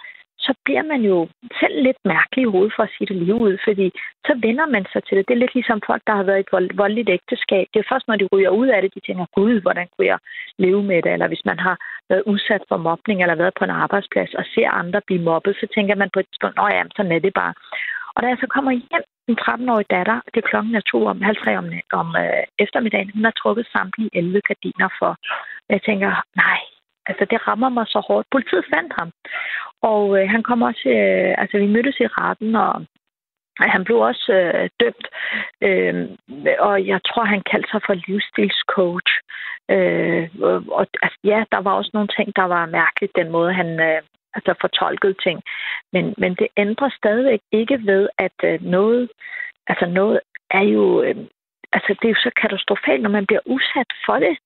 [0.47, 1.17] så bliver man jo
[1.59, 3.87] selv lidt mærkelig i hovedet for at sige det lige ud, fordi
[4.27, 5.27] så vender man sig til det.
[5.27, 7.65] Det er lidt ligesom folk, der har været i et voldeligt ægteskab.
[7.73, 10.19] Det er først, når de ryger ud af det, de tænker, gud, hvordan kunne jeg
[10.57, 11.11] leve med det?
[11.13, 11.75] Eller hvis man har
[12.09, 15.67] været udsat for mobning eller været på en arbejdsplads og ser andre blive mobbet, så
[15.75, 17.53] tænker man på et tidspunkt, nå ja, sådan er det bare.
[18.15, 21.21] Og da jeg så kommer hjem, min 13-årige datter, det er klokken er to om
[21.21, 21.67] halv tre om,
[22.01, 25.11] om øh, eftermiddagen, hun har trukket samtlige 11 gardiner for.
[25.69, 26.11] Jeg tænker,
[26.43, 26.59] nej,
[27.09, 28.27] altså det rammer mig så hårdt.
[28.31, 29.09] Politiet fandt ham,
[29.81, 32.85] og øh, han kom også, øh, altså vi mødtes i retten, og
[33.59, 35.07] han blev også øh, dømt,
[35.61, 35.93] øh,
[36.59, 39.11] og jeg tror, han kaldte sig for livsstilscoach.
[39.69, 40.29] Øh,
[40.77, 44.01] og altså, ja, der var også nogle ting, der var mærkeligt, den måde, han øh,
[44.33, 45.41] altså fortolkede ting.
[45.93, 49.09] Men, men det ændrer stadigvæk ikke ved, at øh, noget,
[49.67, 50.19] altså noget
[50.51, 51.15] er jo, øh,
[51.73, 54.37] altså det er jo så katastrofalt, når man bliver udsat for det.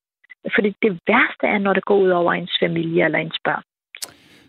[0.55, 3.63] Fordi det værste er, når det går ud over ens familie eller ens børn.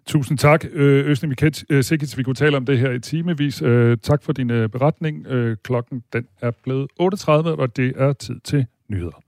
[0.06, 1.28] Tusind tak, øh, Øsne
[1.70, 1.84] øh,
[2.16, 3.62] vi kunne tale om det her i timevis.
[3.62, 5.26] Øh, tak for din øh, beretning.
[5.62, 9.22] Klokken den er blevet 8.30, og det er tid til nyheder.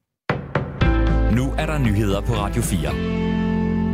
[1.37, 3.28] Nu er der nyheder på Radio 4.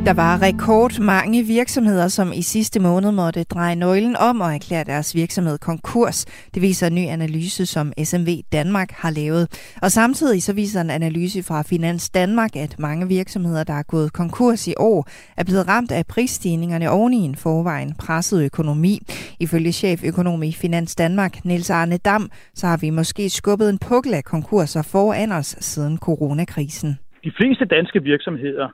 [0.05, 4.85] Der var rekord mange virksomheder, som i sidste måned måtte dreje nøglen om og erklære
[4.85, 6.25] deres virksomhed konkurs.
[6.55, 9.73] Det viser en ny analyse, som SMV Danmark har lavet.
[9.83, 14.13] Og samtidig så viser en analyse fra Finans Danmark, at mange virksomheder, der er gået
[14.13, 18.99] konkurs i år, er blevet ramt af prisstigningerne oven i en forvejen presset økonomi.
[19.41, 24.15] Ifølge cheføkonom i Finans Danmark, Niels Arne Dam, så har vi måske skubbet en pukkel
[24.15, 26.99] af konkurser foran os siden coronakrisen.
[27.25, 28.69] De fleste danske virksomheder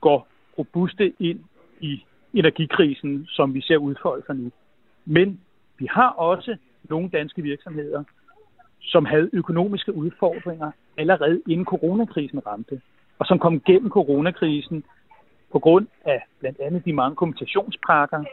[0.00, 0.27] går
[0.58, 1.40] robuste ind
[1.80, 4.50] i energikrisen, som vi ser udfolde sig nu.
[5.04, 5.40] Men
[5.78, 8.04] vi har også nogle danske virksomheder,
[8.80, 12.80] som havde økonomiske udfordringer allerede inden coronakrisen ramte,
[13.18, 14.84] og som kom gennem coronakrisen
[15.52, 18.24] på grund af blandt andet de mange kompensationspakker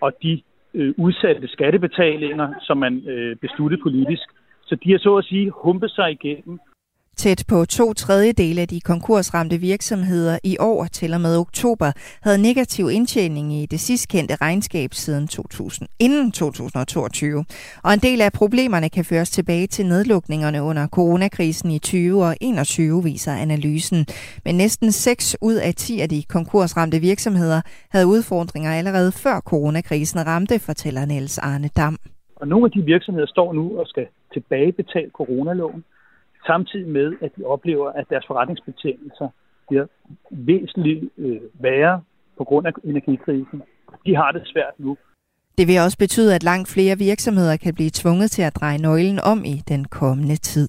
[0.00, 0.42] og de
[0.74, 4.28] øh, udsatte skattebetalinger, som man øh, besluttede politisk.
[4.62, 6.60] Så de har så at sige humpet sig igennem
[7.24, 12.42] Tæt på to tredjedele af de konkursramte virksomheder i år til og med oktober havde
[12.42, 17.44] negativ indtjening i det sidst kendte regnskab siden 2000, inden 2022.
[17.84, 22.36] Og en del af problemerne kan føres tilbage til nedlukningerne under coronakrisen i 20 og
[22.40, 24.06] 21, viser analysen.
[24.44, 30.26] Men næsten 6 ud af 10 af de konkursramte virksomheder havde udfordringer allerede før coronakrisen
[30.26, 31.96] ramte, fortæller Niels Arne Dam.
[32.36, 35.84] Og nogle af de virksomheder står nu og skal tilbagebetale coronalån
[36.46, 39.28] samtidig med, at de oplever, at deres forretningsbetingelser
[39.68, 39.86] bliver
[40.30, 42.02] væsentligt øh, værre
[42.38, 43.62] på grund af energikrisen.
[44.06, 44.96] De har det svært nu.
[45.58, 49.20] Det vil også betyde, at langt flere virksomheder kan blive tvunget til at dreje nøglen
[49.32, 50.68] om i den kommende tid.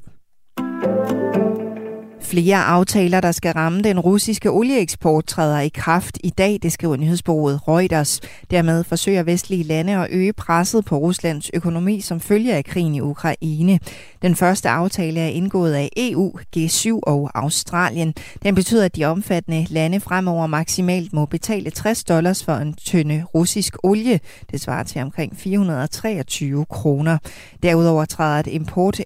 [2.31, 6.95] Flere aftaler, der skal ramme den russiske olieeksport, træder i kraft i dag, det skriver
[6.95, 8.19] nyhedsbureauet Reuters.
[8.51, 13.01] Dermed forsøger vestlige lande at øge presset på Ruslands økonomi som følge af krigen i
[13.01, 13.79] Ukraine.
[14.21, 18.13] Den første aftale er indgået af EU, G7 og Australien.
[18.43, 23.23] Den betyder, at de omfattende lande fremover maksimalt må betale 60 dollars for en tynde
[23.35, 24.19] russisk olie.
[24.51, 27.17] Det svarer til omkring 423 kroner.
[27.63, 28.99] Derudover træder et import,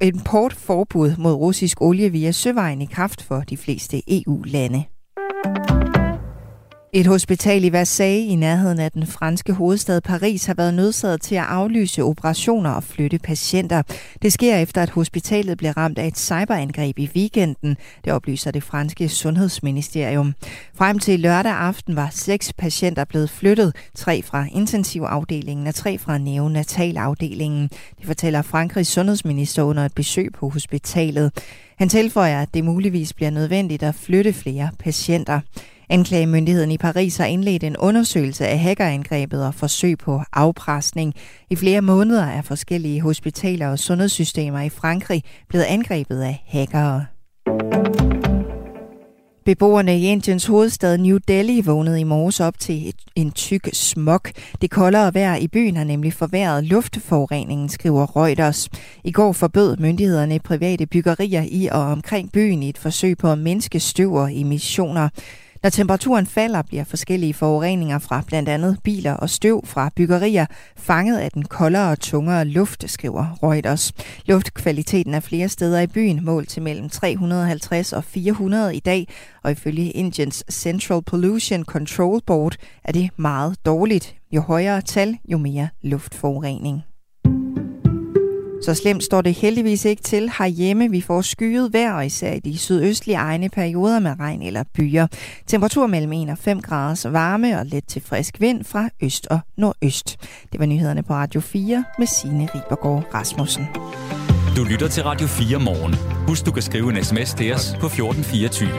[0.00, 4.84] importforbud mod russisk olie via søvejen i kraft for de fleste EU-lande.
[6.92, 11.34] Et hospital i Versailles i nærheden af den franske hovedstad Paris har været nødsaget til
[11.34, 13.82] at aflyse operationer og flytte patienter.
[14.22, 18.62] Det sker efter, at hospitalet blev ramt af et cyberangreb i weekenden, det oplyser det
[18.62, 20.34] franske sundhedsministerium.
[20.74, 26.18] Frem til lørdag aften var seks patienter blevet flyttet, tre fra intensivafdelingen og tre fra
[26.18, 27.70] neonatalafdelingen.
[27.98, 31.32] Det fortæller Frankrigs sundhedsminister under et besøg på hospitalet.
[31.78, 35.40] Han tilføjer, at det muligvis bliver nødvendigt at flytte flere patienter.
[35.90, 41.14] Anklagemyndigheden i Paris har indledt en undersøgelse af hackerangrebet og forsøg på afpresning.
[41.50, 47.04] I flere måneder er forskellige hospitaler og sundhedssystemer i Frankrig blevet angrebet af hackere.
[49.44, 54.20] Beboerne i Indiens hovedstad New Delhi vågnede i morges op til en tyk smog.
[54.60, 58.68] Det koldere vejr i byen har nemlig forværret luftforureningen, skriver Reuters.
[59.04, 63.38] I går forbød myndighederne private byggerier i og omkring byen i et forsøg på at
[63.38, 65.08] mindske støv og emissioner.
[65.62, 71.18] Når temperaturen falder, bliver forskellige forureninger fra blandt andet biler og støv fra byggerier fanget
[71.18, 73.92] af den koldere og tungere luft, skriver Reuters.
[74.26, 79.08] Luftkvaliteten er flere steder i byen målt til mellem 350 og 400 i dag,
[79.42, 84.14] og ifølge Indiens Central Pollution Control Board er det meget dårligt.
[84.32, 86.95] Jo højere tal, jo mere luftforurening.
[88.62, 90.90] Så slemt står det heldigvis ikke til herhjemme.
[90.90, 95.06] Vi får skyet vejr, og især i de sydøstlige egne perioder med regn eller byer.
[95.46, 99.40] Temperatur mellem 1 og 5 graders varme og let til frisk vind fra øst og
[99.56, 100.16] nordøst.
[100.52, 103.66] Det var nyhederne på Radio 4 med Signe Ribergaard Rasmussen.
[104.56, 105.94] Du lytter til Radio 4 morgen.
[106.28, 108.70] Husk, du kan skrive en sms til os på 1424.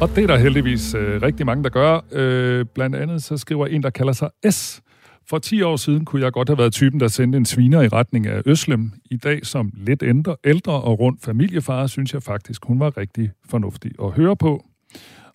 [0.00, 2.00] Og det er der heldigvis øh, rigtig mange, der gør.
[2.12, 4.80] Øh, blandt andet så skriver en, der kalder sig S.
[5.26, 7.88] For 10 år siden kunne jeg godt have været typen, der sendte en sviner i
[7.88, 8.92] retning af Øslem.
[9.10, 13.30] I dag som lidt ældre, ældre og rundt familiefar, synes jeg faktisk, hun var rigtig
[13.50, 14.64] fornuftig at høre på.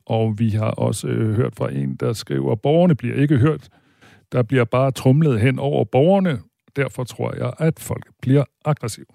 [0.06, 3.70] Og vi har også øh, hørt fra en, der skriver, at borgerne bliver ikke hørt.
[4.32, 6.40] Der bliver bare trumlet hen over borgerne.
[6.76, 9.06] Derfor tror jeg, at folk bliver aggressive.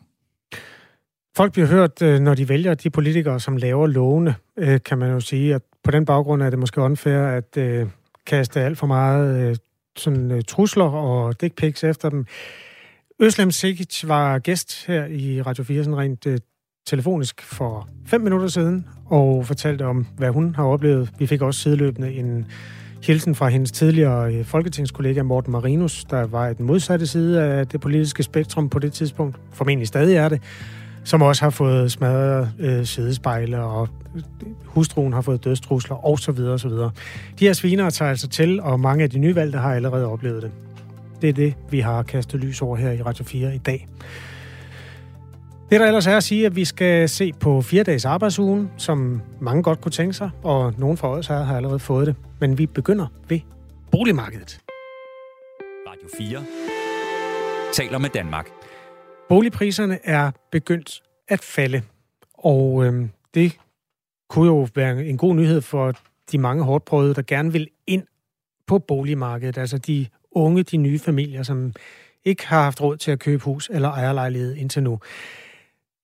[1.36, 5.10] Folk bliver hørt, øh, når de vælger de politikere, som laver lovene, øh, kan man
[5.10, 5.54] jo sige.
[5.54, 7.86] at på den baggrund er det måske unfair at øh,
[8.26, 9.56] kaste alt for meget øh,
[9.96, 12.26] sådan, øh, trusler og dick pics efter dem.
[13.20, 16.38] Øslem Sikic var gæst her i Radio 4, sådan rent øh,
[16.86, 21.10] telefonisk for fem minutter siden, og fortalte om, hvad hun har oplevet.
[21.18, 22.46] Vi fik også sideløbende en
[23.02, 27.66] hilsen fra hendes tidligere øh, folketingskollega Morten Marinus, der var i den modsatte side af
[27.66, 29.36] det politiske spektrum på det tidspunkt.
[29.52, 30.42] Formentlig stadig er det
[31.04, 33.88] som også har fået smadret øh, sædespejle, og
[34.64, 36.90] hustruen har fået dødstrusler, og så videre, og så videre.
[37.38, 40.50] De her svinere tager altså til, og mange af de nyvalgte har allerede oplevet det.
[41.22, 43.88] Det er det, vi har kastet lys over her i Radio 4 i dag.
[45.70, 49.20] Det, der ellers er at sige, at vi skal se på fire dages arbejdsugen, som
[49.40, 52.14] mange godt kunne tænke sig, og nogen fra os har allerede fået det.
[52.40, 53.40] Men vi begynder ved
[53.90, 54.60] boligmarkedet.
[55.88, 56.44] Radio 4
[57.72, 58.63] taler med Danmark.
[59.34, 61.82] Boligpriserne er begyndt at falde,
[62.34, 63.58] og øh, det
[64.28, 65.92] kunne jo være en god nyhed for
[66.32, 68.02] de mange hårdt prøvede, der gerne vil ind
[68.66, 71.72] på boligmarkedet, altså de unge, de nye familier, som
[72.24, 74.98] ikke har haft råd til at købe hus eller ejerlejlighed indtil nu.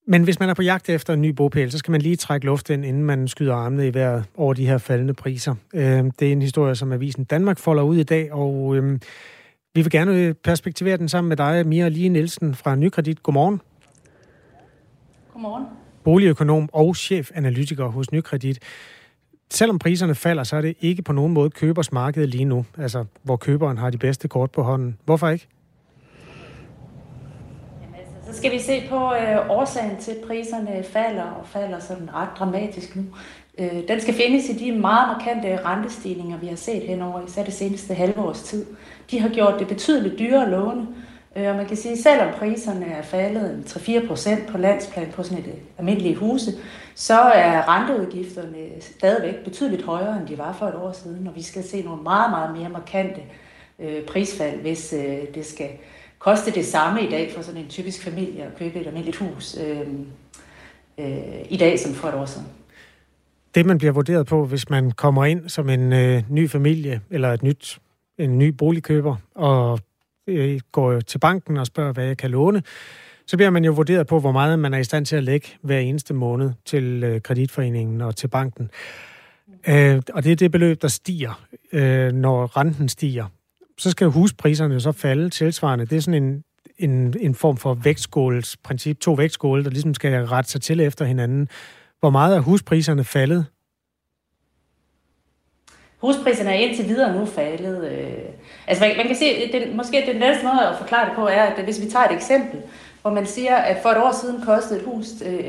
[0.07, 2.45] Men hvis man er på jagt efter en ny bopæl, så skal man lige trække
[2.45, 5.55] luft ind, inden man skyder armene i vejret over de her faldende priser.
[5.73, 8.99] Øhm, det er en historie, som Avisen Danmark folder ud i dag, og øh,
[9.73, 13.23] vi vil gerne perspektivere den sammen med dig, Mia Lige Nielsen fra Nykredit.
[13.23, 13.61] Godmorgen.
[15.33, 15.65] Godmorgen.
[16.03, 18.59] Boligøkonom og chefanalytiker hos Nykredit.
[19.49, 23.05] Selvom priserne falder, så er det ikke på nogen måde købers marked lige nu, altså
[23.23, 24.97] hvor køberen har de bedste kort på hånden.
[25.05, 25.47] Hvorfor ikke?
[27.97, 32.13] Altså, så skal vi se på øh, årsagen til, at priserne falder og falder sådan
[32.13, 33.03] ret dramatisk nu.
[33.59, 37.53] Øh, den skal findes i de meget markante rentestigninger, vi har set henover især det
[37.53, 38.65] seneste halve års tid.
[39.11, 40.87] De har gjort det betydeligt dyrere at låne,
[41.35, 45.23] øh, og man kan sige, at selvom priserne er faldet 3-4 procent på landsplan på
[45.23, 46.51] sådan et øh, almindeligt huse,
[46.95, 51.41] så er renteudgifterne stadigvæk betydeligt højere, end de var for et år siden, og vi
[51.41, 53.21] skal se nogle meget, meget mere markante
[53.79, 54.93] øh, prisfald, hvis
[55.35, 55.69] det skal
[56.19, 59.57] koste det samme i dag for sådan en typisk familie at købe et almindeligt hus
[61.49, 62.47] i dag som for et år siden.
[63.55, 67.33] Det, man bliver vurderet på, hvis man kommer ind som en øh, ny familie eller
[67.33, 67.79] et nyt,
[68.17, 69.79] en ny boligkøber og
[70.27, 72.63] øh, går til banken og spørger, hvad jeg kan låne,
[73.27, 75.47] så bliver man jo vurderet på, hvor meget man er i stand til at lægge
[75.61, 78.69] hver eneste måned til øh, kreditforeningen og til banken.
[79.67, 83.25] Øh, og det er det beløb, der stiger, øh, når renten stiger.
[83.77, 85.85] Så skal huspriserne så falde tilsvarende.
[85.85, 86.43] Det er sådan en,
[86.77, 91.49] en, en form for vægtskålsprincip, to vægtskåle, der ligesom skal rette sig til efter hinanden.
[91.99, 93.45] Hvor meget er huspriserne faldet?
[96.01, 97.91] Huspriserne er indtil videre nu faldet.
[97.91, 98.13] Øh,
[98.67, 101.43] altså man, man kan se, den, måske den næste måde at forklare det på er,
[101.43, 102.61] at hvis vi tager et eksempel,
[103.01, 105.43] hvor man siger, at for et år siden kostede et hus, øh,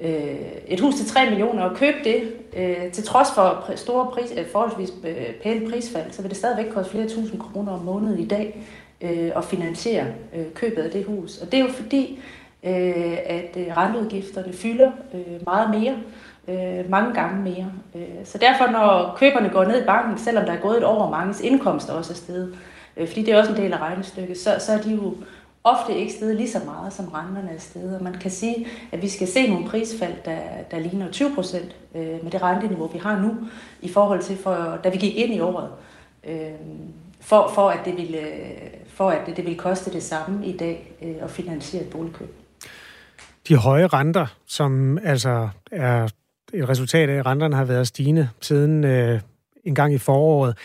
[0.00, 4.32] øh, et hus til 3 millioner, og købe det øh, til trods for store pris,
[4.38, 8.18] øh, forholdsvis øh, pæne prisfald, så vil det stadigvæk koste flere tusind kroner om måneden
[8.18, 8.66] i dag
[9.00, 11.38] øh, at finansiere øh, købet af det hus.
[11.38, 12.18] Og det er jo fordi,
[12.62, 15.96] øh, at øh, renteudgifterne fylder øh, meget mere,
[16.48, 17.72] øh, mange gange mere.
[17.94, 21.02] Øh, så derfor, når køberne går ned i banken, selvom der er gået et år,
[21.02, 22.58] og manges indkomst også er steget,
[22.96, 25.14] øh, fordi det er også en del af regnestykket, så, så er de jo
[25.64, 27.96] ofte ikke steget lige så meget, som renterne er steget.
[27.96, 30.38] Og man kan sige, at vi skal se nogle prisfald, der,
[30.70, 33.36] der ligner 20 procent øh, med det renteniveau, vi har nu,
[33.82, 35.68] i forhold til, for, da vi gik ind i året.
[36.24, 36.50] Øh,
[37.20, 38.20] for, for, at det ville,
[38.88, 42.34] for at det, det ville koste det samme i dag øh, at finansiere et boligkøb
[43.48, 46.08] de høje renter, som altså er
[46.54, 49.20] et resultat af, at renterne har været stigende siden øh,
[49.64, 50.56] en gang i foråret,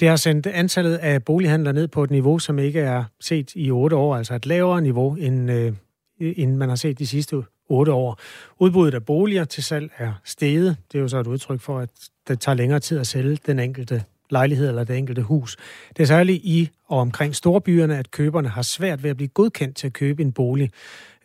[0.00, 3.70] det har sendt antallet af bolighandler ned på et niveau, som ikke er set i
[3.70, 5.72] otte år, altså et lavere niveau, end, øh,
[6.20, 8.18] end man har set de sidste otte år.
[8.58, 10.76] Udbuddet af boliger til salg er steget.
[10.92, 11.90] Det er jo så et udtryk for, at
[12.28, 15.56] det tager længere tid at sælge den enkelte lejlighed eller det enkelte hus.
[15.96, 19.76] Det er særligt i og omkring storbyerne, at køberne har svært ved at blive godkendt
[19.76, 20.70] til at købe en bolig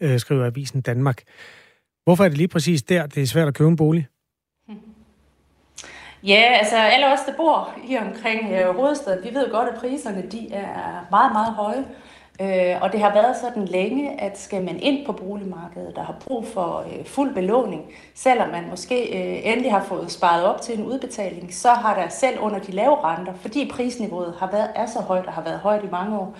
[0.01, 1.21] øh, skriver Avisen Danmark.
[2.05, 4.07] Hvorfor er det lige præcis der, det er svært at købe en bolig?
[6.23, 10.23] Ja, altså alle os, der bor i omkring øh, hovedstaden, vi ved godt, at priserne
[10.31, 11.85] de er meget, meget høje.
[12.41, 16.15] Øh, og det har været sådan længe, at skal man ind på boligmarkedet, der har
[16.27, 17.83] brug for øh, fuld belåning,
[18.15, 22.09] selvom man måske øh, endelig har fået sparet op til en udbetaling, så har der
[22.09, 25.59] selv under de lave renter, fordi prisniveauet har været, er så højt og har været
[25.59, 26.35] højt i mange år,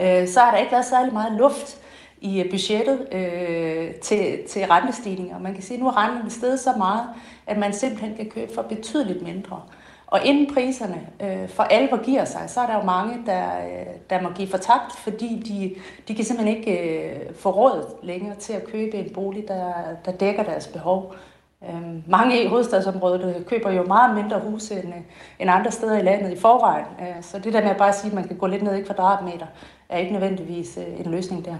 [0.00, 1.78] øh, så har der ikke været særlig meget luft
[2.20, 5.38] i øh, budgettet øh, til, til rentestigninger.
[5.38, 7.04] Man kan sige, at nu er renten steget så meget,
[7.46, 9.60] at man simpelthen kan købe for betydeligt mindre.
[10.06, 13.86] Og inden priserne øh, for alvor giver sig, så er der jo mange, der, øh,
[14.10, 15.74] der må give for tabt, fordi de,
[16.08, 19.72] de kan simpelthen ikke øh, få råd længere til at købe en bolig, der,
[20.04, 21.14] der dækker deres behov.
[21.62, 25.00] Øh, mange i hovedstadsområdet øh, køber jo meget mindre huse end, øh,
[25.38, 26.86] end andre steder i landet i forvejen.
[27.00, 28.82] Øh, så det der med at bare sige, at man kan gå lidt ned i
[28.82, 29.46] kvadratmeter,
[29.88, 31.56] er ikke nødvendigvis øh, en løsning der.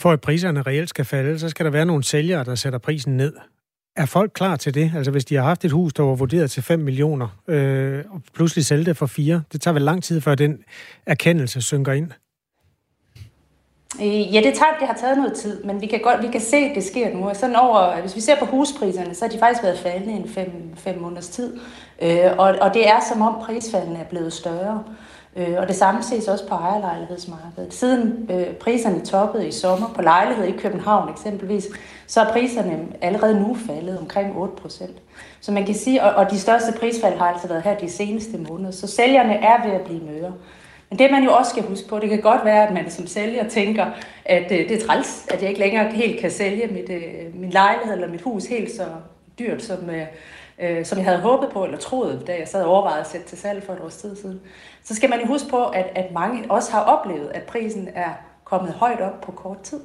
[0.00, 3.16] For at priserne reelt skal falde, så skal der være nogle sælgere, der sætter prisen
[3.16, 3.32] ned.
[3.96, 4.92] Er folk klar til det?
[4.96, 8.22] Altså hvis de har haft et hus, der var vurderet til 5 millioner, øh, og
[8.34, 10.58] pludselig sælger det for 4, det tager vel lang tid, før den
[11.06, 12.10] erkendelse synker ind?
[14.00, 16.40] Øh, ja, det, tager, det har taget noget tid, men vi kan, godt, vi kan
[16.40, 17.30] se, at det sker nu.
[17.34, 20.28] Sådan over, hvis vi ser på huspriserne, så har de faktisk været faldende i en
[20.28, 21.58] fem, fem måneders tid.
[22.02, 24.84] Øh, og, og det er som om prisfaldene er blevet større.
[24.88, 27.74] Øh, Øh, og det samme ses også på ejerlejlighedsmarkedet.
[27.74, 31.66] Siden øh, priserne toppede i sommer på lejlighed i København eksempelvis,
[32.06, 34.96] så er priserne allerede nu faldet omkring 8 procent.
[35.40, 38.38] Så man kan sige, og, og de største prisfald har altså været her de seneste
[38.38, 40.32] måneder, så sælgerne er ved at blive møre.
[40.90, 43.06] Men det man jo også skal huske på, det kan godt være, at man som
[43.06, 43.86] sælger tænker,
[44.24, 47.50] at øh, det er træls, at jeg ikke længere helt kan sælge mit, øh, min
[47.50, 48.84] lejlighed eller mit hus helt så
[49.38, 50.06] dyrt, som, øh,
[50.58, 53.26] øh, som jeg havde håbet på eller troet, da jeg sad og overvejede at sætte
[53.26, 54.40] til salg for et års tid siden.
[54.84, 58.10] Så skal man jo huske på, at, at mange også har oplevet, at prisen er
[58.44, 59.80] kommet højt op på kort tid.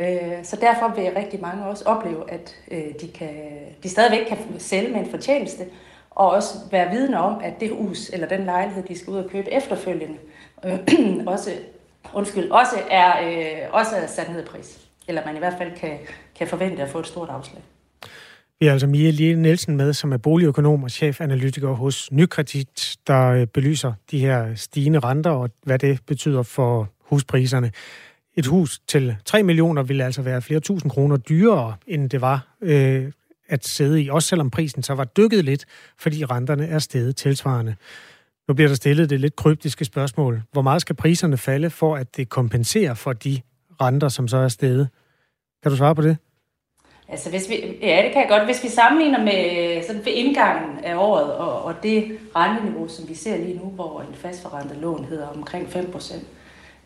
[0.00, 4.38] Øh, så derfor vil rigtig mange også opleve, at øh, de, kan, de stadigvæk kan
[4.58, 5.66] sælge med en fortjeneste,
[6.10, 9.30] og også være vidne om, at det hus eller den lejlighed, de skal ud og
[9.30, 10.18] købe efterfølgende,
[10.64, 10.78] øh,
[11.26, 11.50] også,
[12.14, 14.80] undskyld, også er, øh, også er sat ned i pris.
[15.08, 15.98] Eller man i hvert fald kan,
[16.34, 17.62] kan forvente at få et stort afslag.
[18.60, 23.28] Vi har altså Mia Lille Nielsen med, som er boligøkonom og chefanalytiker hos Nykredit, der
[23.28, 27.72] øh, belyser de her stigende renter og hvad det betyder for huspriserne.
[28.36, 32.56] Et hus til 3 millioner vil altså være flere tusind kroner dyrere, end det var
[32.60, 33.12] øh,
[33.48, 35.64] at sidde i, også selvom prisen så var dykket lidt,
[35.98, 37.74] fordi renterne er steget tilsvarende.
[38.48, 40.42] Nu bliver der stillet det lidt kryptiske spørgsmål.
[40.52, 43.40] Hvor meget skal priserne falde for, at det kompenserer for de
[43.80, 44.88] renter, som så er steget?
[45.62, 46.16] Kan du svare på det?
[47.14, 48.44] Altså, hvis vi, ja, det kan jeg godt.
[48.44, 53.08] Hvis vi sammenligner med øh, sådan ved indgangen af året og, og det renteniveau, som
[53.08, 56.24] vi ser lige nu, hvor en fastforrentet lån hedder omkring 5 procent,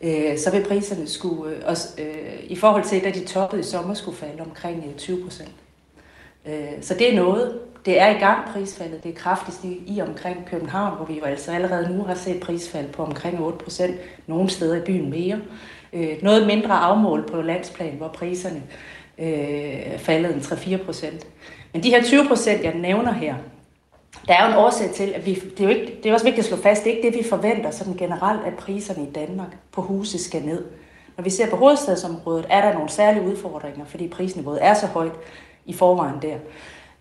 [0.01, 3.65] øh, så vil priserne skulle, øh, også, øh, i forhold til, da de toppede i
[3.65, 5.55] sommer, skulle falde omkring øh, 20 procent.
[6.47, 7.59] Øh, så det er noget.
[7.87, 9.05] Det er i gang prisfaldet.
[9.05, 12.41] Det er kraftigst i, i omkring København, hvor vi jo altså allerede nu har set
[12.41, 13.97] prisfald på omkring 8 procent.
[14.27, 15.41] Nogle steder i byen mere.
[15.93, 18.63] Øh, noget mindre afmål på landsplan, hvor priserne
[19.19, 21.27] øh, faldet en 3-4 procent.
[21.73, 23.35] Men de her 20 procent, jeg nævner her,
[24.29, 26.27] der er jo en årsag til, at vi, det, er jo ikke, det er også
[26.27, 29.11] vigtigt at slå fast, det er ikke det, vi forventer sådan generelt, at priserne i
[29.13, 30.65] Danmark på huse skal ned.
[31.17, 35.13] Når vi ser på hovedstadsområdet, er der nogle særlige udfordringer, fordi prisniveauet er så højt
[35.67, 36.37] i forvejen der.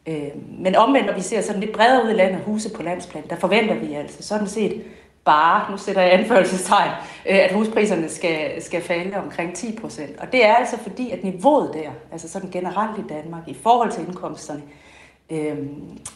[0.08, 3.24] Øh, men omvendt, når vi ser sådan lidt bredere ud i landet, huse på landsplan,
[3.30, 4.84] der forventer vi altså sådan set
[5.28, 6.92] bare, nu sætter jeg anførselstegn,
[7.30, 10.20] øh, at huspriserne skal, skal falde omkring 10 procent.
[10.20, 13.92] Og det er altså fordi, at niveauet der, altså sådan generelt i Danmark, i forhold
[13.92, 14.62] til indkomsterne,
[15.30, 15.58] øh,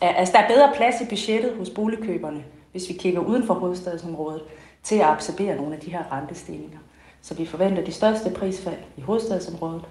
[0.02, 3.54] er, altså der er bedre plads i budgettet hos boligkøberne, hvis vi kigger uden for
[3.54, 4.44] hovedstadsområdet,
[4.84, 6.78] til at absorbere nogle af de her rentestigninger.
[7.22, 9.86] Så vi forventer de største prisfald i hovedstadsområdet,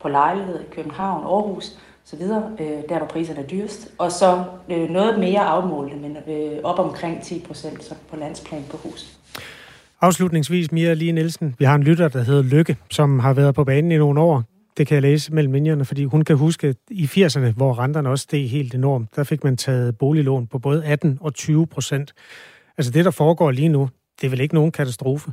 [0.00, 4.44] på lejligheder i København, Aarhus, så videre, øh, der hvor priserne er dyrest, og så
[4.70, 9.18] øh, noget mere afmålte, men øh, op omkring 10 procent på landsplan på hus.
[10.00, 13.64] Afslutningsvis, Mia Lige Nielsen, vi har en lytter, der hedder Lykke, som har været på
[13.64, 14.42] banen i nogle år.
[14.76, 18.22] Det kan jeg læse mellem linjerne, fordi hun kan huske i 80'erne, hvor renterne også
[18.22, 22.12] steg helt enormt, der fik man taget boliglån på både 18 og 20 procent.
[22.78, 23.88] Altså det, der foregår lige nu,
[24.20, 25.32] det er vel ikke nogen katastrofe?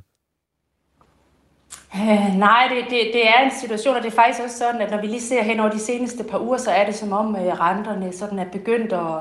[1.95, 4.91] Øh, nej, det, det, det er en situation, og det er faktisk også sådan, at
[4.91, 7.35] når vi lige ser hen over de seneste par uger, så er det som om
[7.35, 9.15] øh, renterne sådan er begyndt at,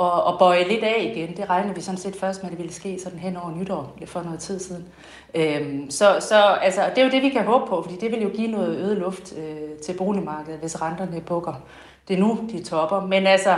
[0.00, 1.36] at, at bøje lidt af igen.
[1.36, 3.96] Det regner vi sådan set først med, at det ville ske sådan hen over nytår
[4.06, 4.84] for noget tid siden.
[5.34, 8.22] Øhm, så så altså, det er jo det, vi kan håbe på, fordi det vil
[8.22, 11.54] jo give noget øget luft øh, til boligmarkedet, hvis renterne bukker.
[12.08, 13.00] Det er nu, de topper.
[13.00, 13.56] Men altså,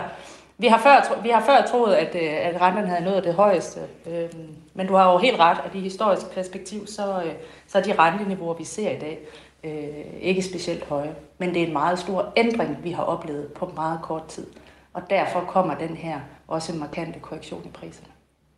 [0.59, 3.81] vi har før, vi har før troet, at, øh, at renterne havde nået det højeste.
[4.07, 4.29] Øh,
[4.75, 7.33] men du har jo helt ret, at i historisk perspektiv, så, øh,
[7.67, 9.19] så er de renteniveauer, vi ser i dag,
[9.65, 11.15] øh, ikke specielt høje.
[11.39, 14.47] Men det er en meget stor ændring, vi har oplevet på meget kort tid.
[14.93, 18.09] Og derfor kommer den her også en markante korrektion i priserne.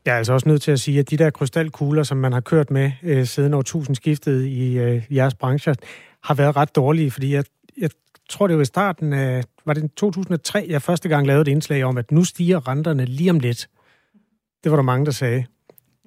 [0.05, 2.41] Jeg er altså også nødt til at sige, at de der krystalkugler, som man har
[2.41, 5.75] kørt med øh, siden årtusindskiftet i øh, jeres brancher,
[6.25, 7.45] har været ret dårlige, fordi jeg,
[7.79, 7.91] jeg
[8.29, 11.85] tror, det var i starten af, var det 2003, jeg første gang lavede et indslag
[11.85, 13.69] om, at nu stiger renterne lige om lidt.
[14.65, 15.47] Det var der mange, der sagde.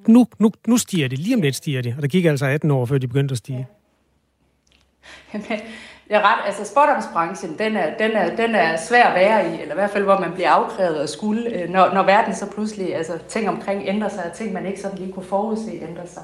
[0.08, 1.94] Nu, nu, nu stiger det, lige om lidt stiger det.
[1.96, 3.68] Og der gik altså 18 år, før de begyndte at stige.
[5.34, 5.48] Jamen,
[6.08, 9.62] det er ret, altså sportomsbranchen, den er, den, er, den er svær at være i,
[9.62, 12.52] eller i hvert fald, hvor man bliver afkrævet og skulle, øh, når, når verden så
[12.52, 16.06] pludselig, altså ting omkring ændrer sig, og ting, man ikke sådan lige kunne forudse ændrer
[16.06, 16.24] sig.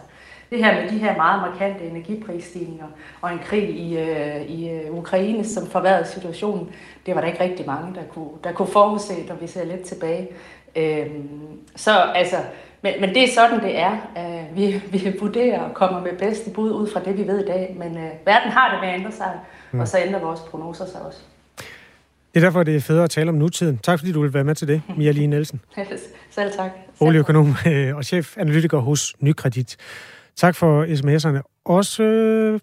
[0.49, 2.85] Det her med de her meget markante energiprisstigninger
[3.21, 6.69] og en krig i, øh, i øh, Ukraine, som forværrede situationen,
[7.05, 9.81] det var der ikke rigtig mange, der kunne, der kunne forudse, når vi ser lidt
[9.81, 10.27] tilbage.
[10.75, 12.35] Øhm, så altså,
[12.81, 13.91] men, men det er sådan, det er.
[14.15, 17.47] Uh, vi, vi vurderer og kommer med bedste bud ud fra det, vi ved i
[17.47, 17.75] dag.
[17.79, 19.31] Men uh, verden har det med at ændre sig,
[19.71, 19.79] mm.
[19.79, 21.19] og så ændrer vores prognoser sig også.
[22.33, 23.77] Det er derfor, det er federe at tale om nutiden.
[23.77, 25.61] Tak fordi du vil være med til det, Mia Lee Nielsen.
[26.29, 26.71] Selv tak.
[26.99, 29.77] Boligøkonom øh, og chefanalytiker hos Nykredit.
[30.37, 31.61] Tak for sms'erne.
[31.65, 32.59] Også, øh,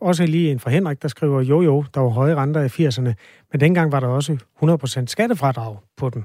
[0.00, 3.14] også lige en fra Henrik, der skriver, jo jo, der var høje renter i 80'erne,
[3.52, 6.24] men dengang var der også 100% skattefradrag på den.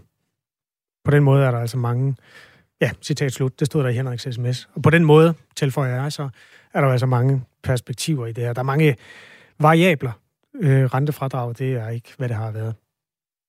[1.03, 2.15] På den måde er der altså mange
[2.81, 3.59] Ja, citat slut.
[3.59, 4.69] Det stod der i Henriks sms.
[4.75, 6.29] Og på den måde, tilføjer jeg, så
[6.73, 8.53] er der altså mange perspektiver i det her.
[8.53, 8.95] Der er mange
[9.59, 10.11] variabler.
[10.55, 12.75] Øh, rentefradrag, det er ikke, hvad det har været.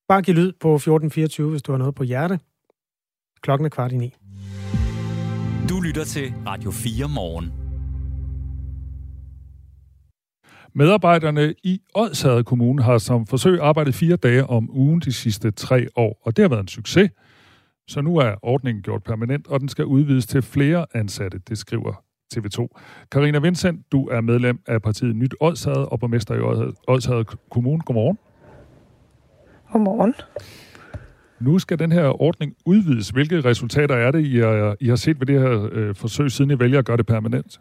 [0.08, 2.38] Bare giv lyd på 1424, hvis du har noget på hjerte.
[3.42, 4.14] Klokken er kvart i ni.
[5.70, 7.52] Du lytter til Radio 4 morgen.
[10.74, 15.86] Medarbejderne i Odsherred Kommune har som forsøg arbejdet fire dage om ugen de sidste tre
[15.96, 17.10] år, og det har været en succes.
[17.88, 22.02] Så nu er ordningen gjort permanent, og den skal udvides til flere ansatte, det skriver
[22.34, 22.66] TV2.
[23.12, 26.40] Karina Vincent, du er medlem af partiet Nyt Odshavet og borgmester i
[26.88, 27.82] Odshavet Kommune.
[27.82, 28.18] Godmorgen.
[29.72, 30.14] Godmorgen.
[31.40, 33.08] Nu skal den her ordning udvides.
[33.08, 36.50] Hvilke resultater er det, I har, I har set ved det her øh, forsøg, siden
[36.50, 37.60] I vælger at gøre det permanent?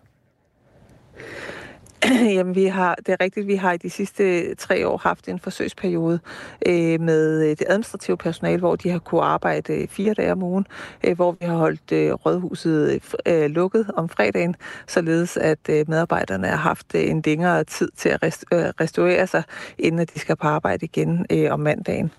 [2.38, 5.40] Jamen, vi har, det er rigtigt, vi har i de sidste tre år haft en
[5.40, 6.20] forsøgsperiode
[6.66, 10.44] øh, med øh, det administrative personale, hvor de har kunne arbejde øh, fire dage om
[10.44, 10.66] ugen,
[11.04, 14.56] øh, hvor vi har holdt øh, rådhuset øh, øh, lukket om fredagen,
[14.88, 19.28] således at øh, medarbejderne har haft øh, en længere tid til at rest, øh, restaurere
[19.28, 19.44] sig,
[19.78, 22.12] inden de skal på arbejde igen øh, om mandagen.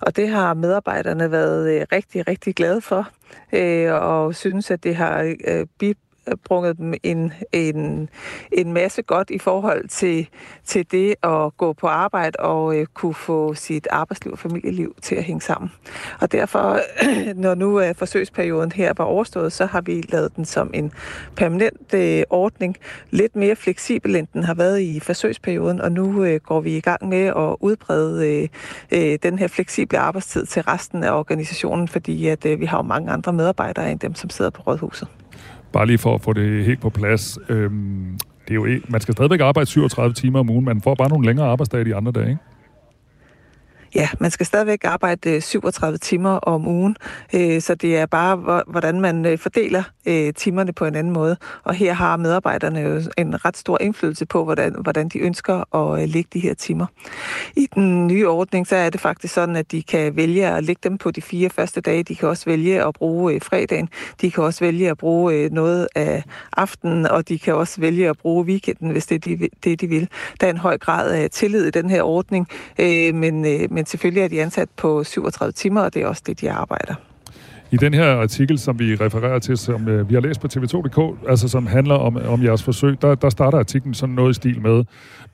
[0.00, 3.08] Og det har medarbejderne været øh, rigtig, rigtig glade for,
[3.52, 5.66] øh, og synes, at det har øh,
[6.28, 8.08] Øh, brunget dem en, en,
[8.52, 10.28] en masse godt i forhold til,
[10.64, 15.14] til det at gå på arbejde og øh, kunne få sit arbejdsliv og familieliv til
[15.14, 15.70] at hænge sammen.
[16.20, 16.80] Og derfor,
[17.44, 20.92] når nu øh, forsøgsperioden her var overstået, så har vi lavet den som en
[21.36, 22.76] permanent øh, ordning,
[23.10, 26.80] lidt mere fleksibel end den har været i forsøgsperioden, og nu øh, går vi i
[26.80, 28.48] gang med at udbrede øh,
[28.92, 32.82] øh, den her fleksible arbejdstid til resten af organisationen, fordi at øh, vi har jo
[32.82, 35.08] mange andre medarbejdere end dem, som sidder på rådhuset.
[35.72, 37.38] Bare lige for at få det helt på plads.
[37.48, 40.64] Øhm, det er jo ikke, man skal stadigvæk arbejde 37 timer om ugen.
[40.64, 42.40] Man får bare nogle længere arbejdsdage de andre dage, ikke?
[43.94, 46.96] Ja, man skal stadigvæk arbejde øh, 37 timer om ugen,
[47.34, 49.82] øh, så det er bare, hvordan man øh, fordeler
[50.36, 51.36] timerne på en anden måde.
[51.64, 56.08] Og her har medarbejderne jo en ret stor indflydelse på, hvordan, hvordan de ønsker at
[56.08, 56.86] lægge de her timer.
[57.56, 60.80] I den nye ordning, så er det faktisk sådan, at de kan vælge at lægge
[60.82, 62.02] dem på de fire første dage.
[62.02, 63.88] De kan også vælge at bruge fredagen.
[64.20, 66.22] De kan også vælge at bruge noget af
[66.52, 70.08] aftenen, og de kan også vælge at bruge weekenden, hvis det er det, de vil.
[70.40, 72.48] Der er en høj grad af tillid i den her ordning,
[73.14, 76.50] men men selvfølgelig er de ansat på 37 timer, og det er også det, de
[76.50, 76.94] arbejder.
[77.70, 81.28] I den her artikel, som vi refererer til, som øh, vi har læst på tv2.dk,
[81.28, 84.60] altså som handler om, om jeres forsøg, der, der starter artiklen sådan noget i stil
[84.60, 84.84] med,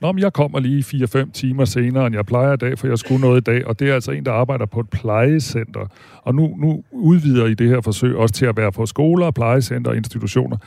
[0.01, 2.97] Nå, men jeg kommer lige 4-5 timer senere, end jeg plejer i dag, for jeg
[2.97, 5.87] skulle noget i dag, og det er altså en, der arbejder på et plejecenter.
[6.23, 9.91] Og nu, nu udvider I det her forsøg også til at være på skoler, plejecenter
[9.91, 10.57] og institutioner.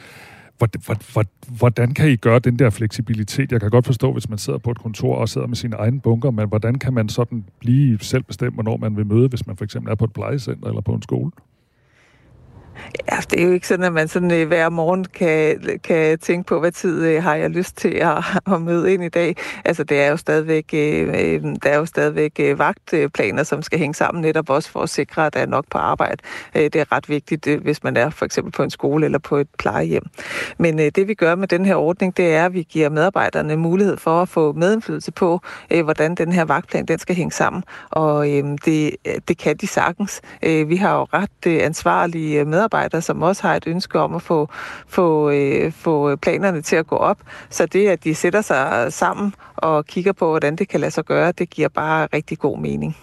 [1.49, 3.53] Hvordan kan I gøre den der fleksibilitet?
[3.53, 6.01] Jeg kan godt forstå, hvis man sidder på et kontor og sidder med sine egne
[6.01, 9.65] bunker, men hvordan kan man sådan blive selvbestemt, hvornår man vil møde, hvis man for
[9.65, 11.31] eksempel er på et plejecenter eller på en skole?
[13.13, 16.47] Ja, det er jo ikke sådan, at man sådan øh, hver morgen kan, kan tænke
[16.47, 18.25] på, hvad tid øh, har jeg lyst til at,
[18.55, 19.37] at møde ind i dag.
[19.65, 23.79] Altså, det er jo stadigvæk, øh, øh, der er jo stadigvæk øh, vagtplaner, som skal
[23.79, 26.23] hænge sammen netop også for at sikre, at der er nok på arbejde.
[26.55, 29.19] Øh, det er ret vigtigt, øh, hvis man er for eksempel på en skole eller
[29.19, 30.05] på et plejehjem.
[30.59, 33.57] Men øh, det vi gør med den her ordning, det er, at vi giver medarbejderne
[33.57, 37.65] mulighed for at få medindflydelse på, øh, hvordan den her vagtplan den skal hænge sammen.
[37.91, 38.97] Og øh, det,
[39.29, 40.21] det kan de sagtens.
[40.43, 43.99] Øh, vi har jo ret øh, ansvarlige øh, medarbejdere, medarbejdere, som også har et ønske
[43.99, 44.49] om at få,
[44.87, 47.19] få, øh, få planerne til at gå op.
[47.51, 51.05] Så det, at de sætter sig sammen og kigger på, hvordan det kan lade sig
[51.05, 52.97] gøre, det giver bare rigtig god mening.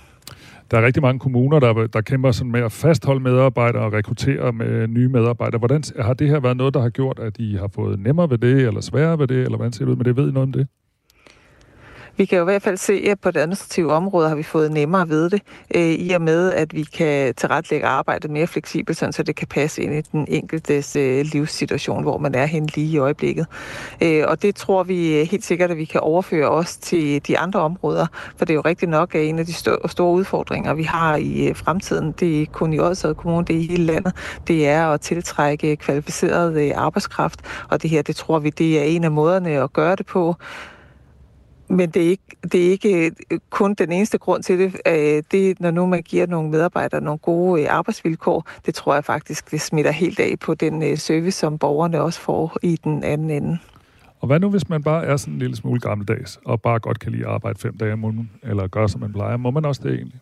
[0.71, 4.51] Der er rigtig mange kommuner, der, der kæmper sådan med at fastholde medarbejdere og rekruttere
[4.51, 5.59] med nye medarbejdere.
[5.59, 8.37] Hvordan har det her været noget, der har gjort, at I har fået nemmere ved
[8.37, 10.15] det, eller sværere ved det, eller hvordan ser det ud med det?
[10.17, 10.67] Ved I noget om det?
[12.17, 14.71] Vi kan jo i hvert fald se, at på det administrative område har vi fået
[14.71, 15.41] nemmere ved det,
[15.75, 19.47] øh, i og med, at vi kan tilrettelægge arbejdet mere fleksibelt, sådan, så det kan
[19.47, 23.47] passe ind i den enkeltes øh, livssituation, hvor man er hen lige i øjeblikket.
[24.01, 27.37] Øh, og det tror vi øh, helt sikkert, at vi kan overføre også til de
[27.37, 28.05] andre områder,
[28.37, 31.47] for det er jo rigtigt nok, at en af de store udfordringer, vi har i
[31.47, 34.13] øh, fremtiden, det er kun i Odsad Kommune, det er i hele landet,
[34.47, 37.39] det er at tiltrække kvalificeret øh, arbejdskraft,
[37.69, 40.35] og det her, det tror vi, det er en af måderne at gøre det på.
[41.69, 44.75] Men det er, ikke, det er ikke øh, kun den eneste grund til det.
[44.87, 49.05] Øh, det når nu man giver nogle medarbejdere nogle gode øh, arbejdsvilkår, det tror jeg
[49.05, 53.29] faktisk, det smitter helt af på den service, som borgerne også får i den anden
[53.29, 53.57] ende.
[54.19, 56.99] Og hvad nu, hvis man bare er sådan en lille smule gammeldags, og bare godt
[56.99, 59.37] kan lide at arbejde fem dage om ugen, eller gøre, som man plejer?
[59.37, 60.19] Må man også det egentlig?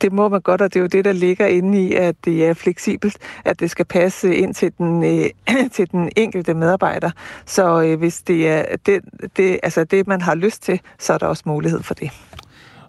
[0.00, 2.46] Det må man godt, og det er jo det, der ligger inde i, at det
[2.46, 5.30] er fleksibelt, at det skal passe ind til den, øh,
[5.76, 7.10] til den enkelte medarbejder.
[7.46, 9.00] Så øh, hvis det er det,
[9.36, 12.10] det, altså det, man har lyst til, så er der også mulighed for det.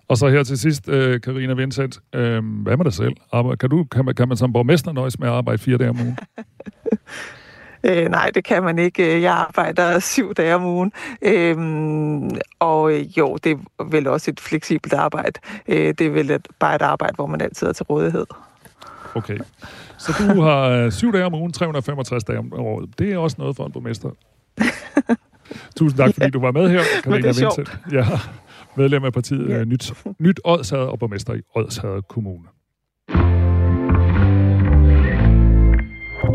[0.07, 0.85] Og så her til sidst,
[1.23, 3.13] Karina øh, Vincent, øh, hvad med dig selv?
[3.59, 5.99] Kan, du, kan, man, kan man som borgmester nøjes med at arbejde fire dage om
[5.99, 6.17] ugen?
[7.83, 9.21] Øh, nej, det kan man ikke.
[9.21, 10.91] Jeg arbejder syv dage om ugen.
[11.21, 15.39] Øhm, og øh, jo, det er vel også et fleksibelt arbejde.
[15.67, 18.25] Øh, det er vel et, bare et arbejde, hvor man altid er til rådighed.
[19.15, 19.37] Okay.
[19.97, 22.99] Så du har øh, syv dage om ugen, 365 dage om året.
[22.99, 24.09] Det er også noget for en borgmester.
[25.77, 26.29] Tusind tak, fordi ja.
[26.29, 27.79] du var med her, Karina Vincent.
[27.91, 28.05] Ja,
[28.75, 29.63] medlem af partiet ja.
[29.63, 32.47] Nyt, Nyt Odshavet og borgmester i Odshavet Kommune.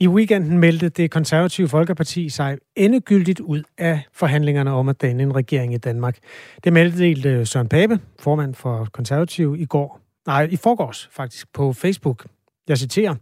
[0.00, 5.34] I weekenden meldte det konservative Folkeparti sig endegyldigt ud af forhandlingerne om at danne en
[5.36, 6.18] regering i Danmark.
[6.64, 11.72] Det meldte øh, Søren Pape, formand for konservative, i går, nej, i forgårs faktisk, på
[11.72, 12.26] Facebook.
[12.68, 13.14] Jeg citerer,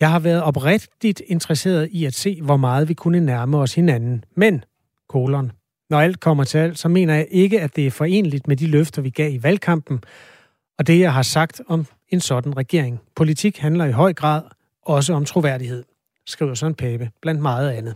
[0.00, 4.24] Jeg har været oprigtigt interesseret i at se, hvor meget vi kunne nærme os hinanden.
[4.34, 4.64] Men,
[5.08, 5.52] kolon,
[5.90, 8.66] når alt kommer til alt, så mener jeg ikke, at det er forenligt med de
[8.66, 10.04] løfter, vi gav i valgkampen,
[10.78, 13.00] og det, jeg har sagt om en sådan regering.
[13.16, 14.42] Politik handler i høj grad
[14.82, 15.84] også om troværdighed,
[16.26, 17.94] skriver Søren Pape, blandt meget andet.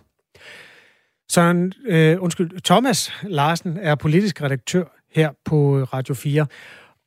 [1.30, 4.84] Søren, øh, undskyld, Thomas Larsen er politisk redaktør
[5.14, 6.46] her på Radio 4,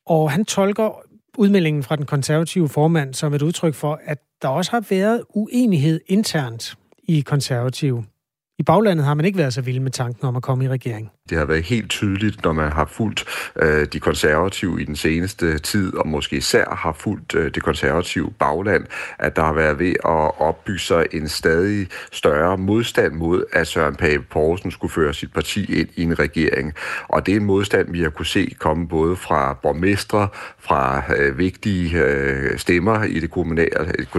[0.05, 1.01] og han tolker
[1.37, 5.99] udmeldingen fra den konservative formand som et udtryk for, at der også har været uenighed
[6.07, 8.05] internt i konservative.
[8.59, 11.11] I baglandet har man ikke været så vild med tanken om at komme i regering.
[11.29, 13.25] Det har været helt tydeligt, når man har fulgt
[13.61, 18.31] øh, de konservative i den seneste tid, og måske især har fulgt øh, det konservative
[18.39, 18.85] bagland,
[19.19, 23.95] at der har været ved at opbygge sig en stadig større modstand mod, at Søren
[23.95, 26.73] Pape Poulsen skulle føre sit parti ind i en regering.
[27.07, 30.27] Og det er en modstand, vi har kunne se komme både fra borgmestre,
[30.59, 33.69] fra øh, vigtige øh, stemmer i det kommunale,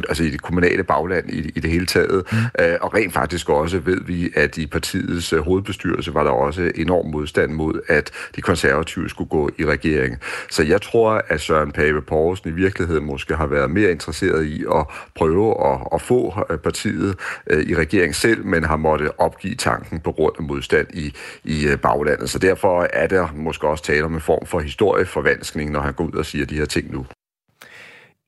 [0.08, 2.64] altså i det kommunale bagland i, i det hele taget, mm.
[2.64, 6.70] øh, og rent faktisk også ved vi, at i partiets øh, hovedbestyrelse var der også
[7.00, 10.18] enorm modstand mod, at de konservative skulle gå i regering.
[10.50, 14.64] Så jeg tror, at Søren Pape Poulsen i virkeligheden måske har været mere interesseret i
[14.74, 17.16] at prøve at, at få øh, partiet
[17.50, 21.66] øh, i regering selv, men har måttet opgive tanken på grund af modstand i, i
[21.66, 22.30] øh, baglandet.
[22.30, 26.04] Så derfor er der måske også tale om en form for historieforvanskning, når han går
[26.04, 27.06] ud og siger de her ting nu.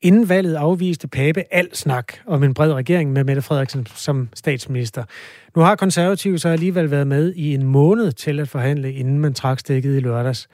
[0.03, 5.03] Inden valget afviste Pape al snak om en bred regering med Mette Frederiksen som statsminister.
[5.55, 9.33] Nu har konservative så alligevel været med i en måned til at forhandle, inden man
[9.33, 10.49] trak stikket i lørdags.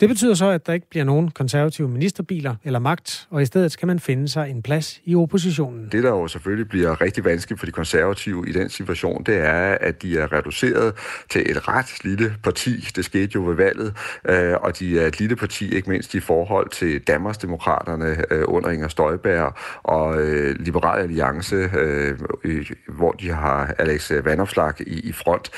[0.00, 3.72] Det betyder så, at der ikke bliver nogen konservative ministerbiler eller magt, og i stedet
[3.72, 5.88] skal man finde sig en plads i oppositionen.
[5.92, 9.78] Det, der jo selvfølgelig bliver rigtig vanskeligt for de konservative i den situation, det er,
[9.80, 10.94] at de er reduceret
[11.30, 12.88] til et ret lille parti.
[12.96, 13.94] Det skete jo ved valget,
[14.28, 18.70] øh, og de er et lille parti, ikke mindst i forhold til Danmarksdemokraterne øh, under
[18.70, 21.68] Inger Støjberg og øh, Liberal Alliance,
[22.88, 25.50] hvor de har Alex Vanopslag i front.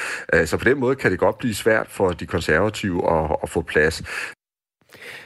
[0.44, 3.02] Så på den måde kan det godt blive svært for de konservative
[3.42, 4.02] at få plads.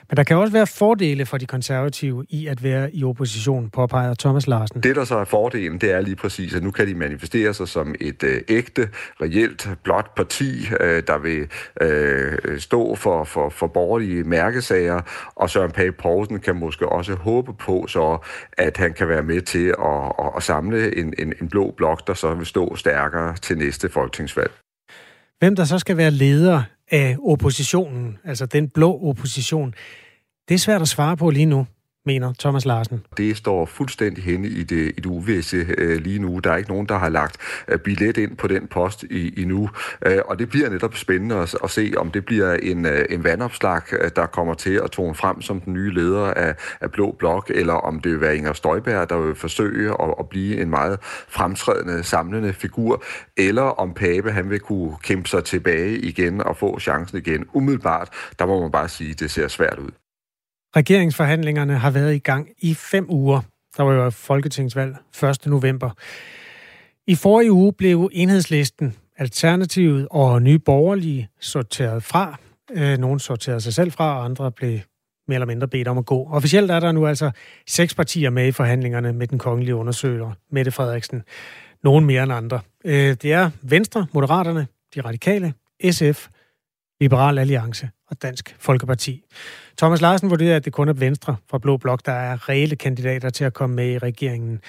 [0.09, 4.15] Men der kan også være fordele for de konservative i at være i opposition, påpeger
[4.15, 4.81] Thomas Larsen.
[4.81, 7.69] Det, der så er fordelen, det er lige præcis, at nu kan de manifestere sig
[7.69, 8.89] som et øh, ægte,
[9.23, 11.47] reelt, blot parti, øh, der vil
[11.81, 15.01] øh, stå for, for, for borgerlige mærkesager,
[15.37, 18.19] og Søren Pape Poulsen kan måske også håbe på, så
[18.59, 22.07] at han kan være med til at, at, at samle en, en, en blå blok,
[22.07, 24.51] der så vil stå stærkere til næste folketingsvalg.
[25.39, 29.75] Hvem der så skal være leder af oppositionen, altså den blå opposition.
[30.49, 31.67] Det er svært at svare på lige nu
[32.07, 33.03] mener Thomas Larsen.
[33.17, 36.39] Det står fuldstændig henne i det, i det uvisse øh, lige nu.
[36.39, 37.37] Der er ikke nogen, der har lagt
[37.69, 39.71] øh, billet ind på den post i, endnu.
[40.07, 43.25] Øh, og det bliver netop spændende at, at se, om det bliver en, øh, en
[43.25, 47.17] vandopslag, øh, der kommer til at tone frem som den nye leder af, af Blå
[47.19, 50.71] Blok, eller om det vil være Inger Støjberg, der vil forsøge at, at blive en
[50.71, 50.99] meget
[51.29, 53.05] fremtrædende, samlende figur,
[53.37, 57.47] eller om Pape han vil kunne kæmpe sig tilbage igen og få chancen igen.
[57.53, 60.04] Umiddelbart, der må man bare sige, at det ser svært ud.
[60.77, 63.41] Regeringsforhandlingerne har været i gang i fem uger.
[63.77, 65.47] Der var jo folketingsvalg 1.
[65.47, 65.91] november.
[67.07, 72.39] I forrige uge blev enhedslisten, Alternativet og Nye Borgerlige sorteret fra.
[72.73, 74.79] Øh, Nogle sorterede sig selv fra, og andre blev
[75.29, 76.29] mere eller mindre bedt om at gå.
[76.31, 77.31] Officielt er der nu altså
[77.67, 81.23] seks partier med i forhandlingerne med den kongelige undersøger, Mette Frederiksen.
[81.85, 82.61] Nogen mere end andre.
[82.85, 85.55] Øh, det er Venstre, Moderaterne, De Radikale,
[85.91, 86.29] SF,
[87.01, 89.23] Liberal Alliance og Dansk Folkeparti.
[89.79, 93.31] Thomas Larsen vurderer, at det kun er Venstre fra Blå Blok, der er reelle kandidater
[93.31, 94.61] til at komme med i regeringen.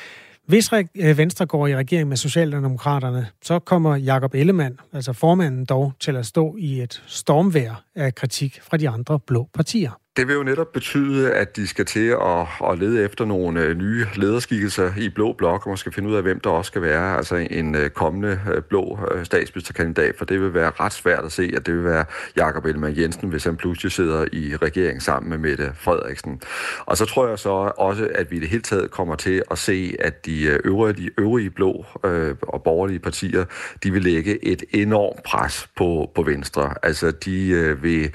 [0.45, 5.93] Hvis øh, Venstre går i regering med Socialdemokraterne, så kommer Jakob Ellemann, altså formanden dog,
[5.99, 9.99] til at stå i et stormvær af kritik fra de andre blå partier.
[10.17, 13.77] Det vil jo netop betyde, at de skal til at, at lede efter nogle øh,
[13.77, 17.17] nye lederskikkelser i blå blok, og måske finde ud af, hvem der også skal være
[17.17, 21.51] altså en øh, kommende øh, blå statsministerkandidat, for det vil være ret svært at se,
[21.55, 22.05] at det vil være
[22.35, 26.41] Jakob Ellemann Jensen, hvis han pludselig sidder i regeringen sammen med Mette Frederiksen.
[26.85, 29.57] Og så tror jeg så også, at vi i det hele taget kommer til at
[29.57, 33.45] se, at de øvrige, de øvrige blå øh, og borgerlige partier,
[33.83, 36.73] de vil lægge et enormt pres på, på Venstre.
[36.83, 38.11] Altså, de øh, vil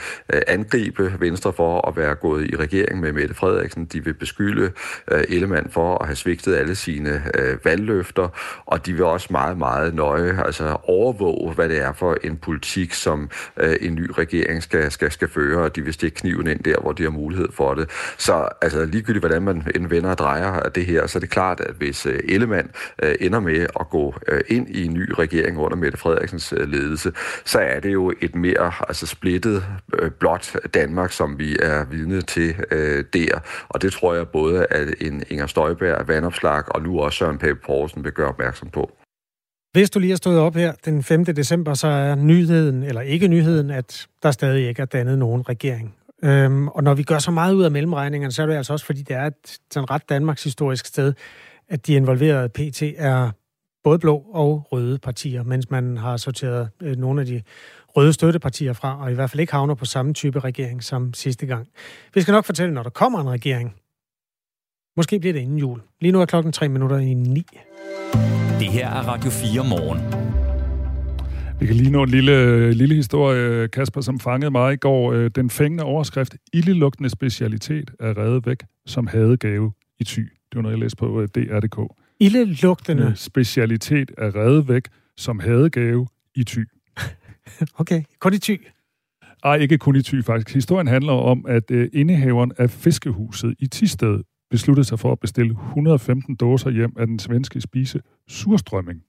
[0.46, 3.84] angribe Venstre for at være gået i regering med Mette Frederiksen.
[3.84, 4.72] De vil beskylde
[5.11, 8.28] øh, Ellemann for at have svigtet alle sine øh, valgløfter,
[8.66, 12.93] og de vil også meget, meget nøje altså overvåge, hvad det er for en politik,
[12.93, 16.61] som øh, en ny regering skal, skal, skal føre, og de vil stikke kniven ind
[16.61, 17.91] der, hvor de har mulighed for det.
[18.18, 21.74] Så altså, ligegyldigt, hvordan man vender og drejer det her, så er det klart, at
[21.74, 22.70] hvis øh, Ellemann
[23.03, 26.68] øh, ender med at gå øh, ind i en ny regering under Mette Frederiksens øh,
[26.68, 27.12] ledelse,
[27.45, 29.64] så er det jo et mere altså, splittet
[29.99, 33.40] øh, blot Danmark, som vi er er vidne til øh, der.
[33.68, 37.60] Og det tror jeg både, at en Inger Støjberg, Vandopslag og nu også Søren Pape
[37.66, 38.90] Poulsen vil gøre opmærksom på.
[39.72, 41.24] Hvis du lige har stået op her den 5.
[41.24, 45.94] december, så er nyheden, eller ikke nyheden, at der stadig ikke er dannet nogen regering.
[46.24, 48.86] Øhm, og når vi gør så meget ud af mellemregningerne, så er det altså også,
[48.86, 51.12] fordi det er et sådan ret Danmarks historisk sted,
[51.68, 53.30] at de involverede PT er
[53.84, 57.42] både blå og røde partier, mens man har sorteret øh, nogle af de
[57.97, 61.47] røde støttepartier fra, og i hvert fald ikke havner på samme type regering som sidste
[61.47, 61.68] gang.
[62.14, 63.74] Vi skal nok fortælle, når der kommer en regering.
[64.97, 65.80] Måske bliver det inden jul.
[66.01, 67.47] Lige nu er klokken 3 minutter i 9.
[68.59, 70.30] Det her er Radio 4 morgen.
[71.61, 75.12] Vi kan lige nå en lille, lille historie, Kasper, som fangede mig i går.
[75.12, 80.20] Øh, den fængende overskrift, ildelugtende specialitet er reddet væk som hadegave i ty.
[80.20, 81.93] Det var noget, jeg læste på øh, DR.dk.
[82.20, 83.12] Ildelugtende?
[83.16, 84.82] Specialitet er reddet væk
[85.16, 86.64] som hadegave i ty.
[87.80, 88.57] okay, kun i ty?
[89.45, 90.55] Ej, ikke kun i ty faktisk.
[90.55, 94.20] Historien handler om, at uh, indehaveren af fiskehuset i Tisted
[94.51, 99.03] besluttede sig for at bestille 115 dåser hjem af den svenske spise surstrømming.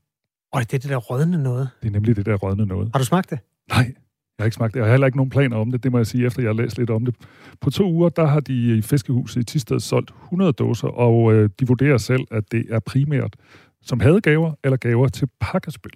[0.54, 1.70] Og det er det der rådne noget?
[1.82, 2.90] Det er nemlig det der rådne noget.
[2.94, 3.40] Har du smagt det?
[3.70, 3.94] Nej,
[4.38, 4.80] jeg har ikke smagt det.
[4.80, 6.54] Jeg har heller ikke nogen planer om det, det må jeg sige, efter jeg har
[6.54, 7.16] læst lidt om det.
[7.62, 11.50] På to uger, der har de i fiskehuset i Tisted solgt 100 dåser, og øh,
[11.60, 13.36] de vurderer selv, at det er primært
[13.82, 15.92] som hadegaver eller gaver til pakkespil.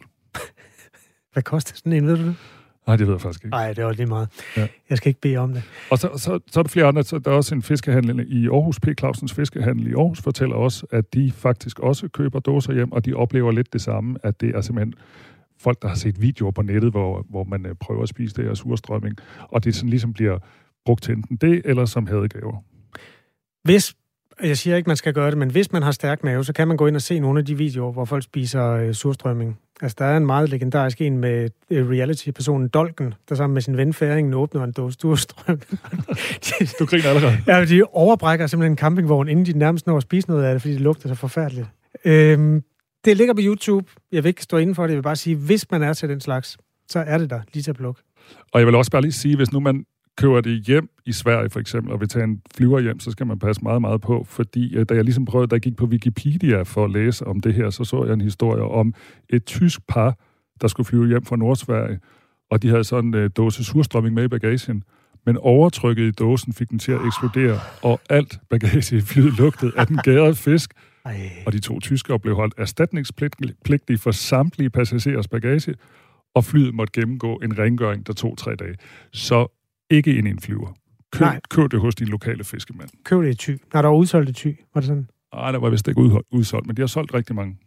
[1.35, 2.35] Hvad koster sådan en, ved du det?
[2.87, 3.55] Nej, det ved jeg faktisk ikke.
[3.55, 4.29] Nej, det er også lige meget.
[4.57, 4.67] Ja.
[4.89, 5.63] Jeg skal ikke bede om det.
[5.91, 7.03] Og så, så, så er der flere andre.
[7.03, 8.79] Så der er også en fiskehandel i Aarhus.
[8.79, 8.87] P.
[8.99, 13.13] Clausens Fiskehandel i Aarhus fortæller også, at de faktisk også køber dåser hjem, og de
[13.13, 14.93] oplever lidt det samme, at det er simpelthen
[15.59, 18.45] folk, der har set videoer på nettet, hvor, hvor man øh, prøver at spise det
[18.45, 20.37] her surstrømming, og det sådan ligesom bliver
[20.85, 22.63] brugt til enten det, eller som hadegaver.
[23.63, 23.95] Hvis
[24.43, 26.67] jeg siger ikke, man skal gøre det, men hvis man har stærk mave, så kan
[26.67, 29.59] man gå ind og se nogle af de videoer, hvor folk spiser øh, surstrømming.
[29.81, 33.77] Altså, der er en meget legendarisk en med øh, reality-personen Dolken, der sammen med sin
[33.77, 35.79] ven Færingen åbner en dåse surstrømming.
[36.79, 37.37] du griner allerede.
[37.47, 40.61] Ja, de overbrækker simpelthen en campingvogn, inden de nærmest når at spise noget af det,
[40.61, 41.67] fordi det lugter så forfærdeligt.
[42.05, 42.63] Øhm,
[43.05, 43.91] det ligger på YouTube.
[44.11, 44.89] Jeg vil ikke stå inden for det.
[44.89, 46.57] Jeg vil bare sige, hvis man er til den slags,
[46.89, 48.01] så er det der lige til at plukke.
[48.53, 49.85] Og jeg vil også bare lige sige, hvis nu man
[50.17, 53.27] køber det hjem i Sverige for eksempel, og vil tage en flyver hjem, så skal
[53.27, 55.85] man passe meget, meget på, fordi øh, da jeg ligesom prøvede, da jeg gik på
[55.85, 58.93] Wikipedia for at læse om det her, så så jeg en historie om
[59.29, 60.17] et tysk par,
[60.61, 61.99] der skulle flyve hjem fra Nordsverige,
[62.49, 64.83] og de havde sådan en uh, dåse surstrømming med i bagagen,
[65.25, 69.71] men overtrykket i dåsen fik den til at eksplodere, og alt bagage i flyet lugtede
[69.77, 70.73] af den gærede fisk,
[71.05, 71.29] Ej.
[71.45, 75.75] og de to tyskere blev holdt erstatningspligtige for samtlige passagerers bagage,
[76.35, 78.75] og flyet måtte gennemgå en rengøring, der tog tre dage.
[79.11, 79.54] Så
[79.89, 80.73] ikke en flyver.
[81.11, 81.39] Køb, Nej.
[81.49, 82.89] køb det hos din lokale fiskemand.
[83.03, 83.49] Køb det i ty.
[83.73, 84.51] Nej, der var udsolgt i ty.
[84.73, 85.07] Var det sådan?
[85.33, 87.57] Nej, der var vist ikke udsolgt, men de har solgt rigtig mange.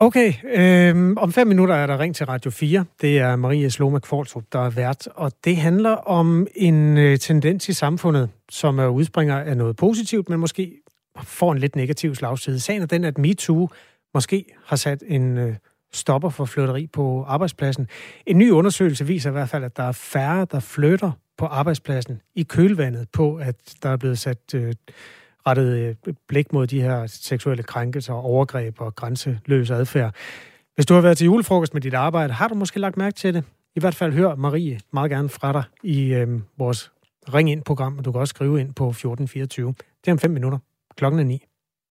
[0.00, 2.84] Okay, øh, om fem minutter er der ring til Radio 4.
[3.00, 7.68] Det er Marie Slomak Fortrup, der er vært, og det handler om en øh, tendens
[7.68, 10.72] i samfundet, som er udspringer af noget positivt, men måske
[11.22, 12.60] får en lidt negativ slagside.
[12.60, 13.68] Sagen er den, at MeToo
[14.14, 15.54] måske har sat en øh,
[15.94, 17.88] stopper for flytteri på arbejdspladsen.
[18.26, 22.20] En ny undersøgelse viser i hvert fald, at der er færre, der flytter på arbejdspladsen
[22.34, 24.72] i kølvandet på, at der er blevet sat øh,
[25.46, 30.14] rettet øh, blik mod de her seksuelle krænkelser, overgreb og grænseløs adfærd.
[30.74, 33.34] Hvis du har været til julefrokost med dit arbejde, har du måske lagt mærke til
[33.34, 33.44] det?
[33.76, 36.28] I hvert fald hør Marie meget gerne fra dig i øh,
[36.58, 36.92] vores
[37.34, 39.74] Ring Ind-program, og du kan også skrive ind på 1424.
[40.04, 40.58] Det er om fem minutter.
[40.96, 41.42] Klokken er ni.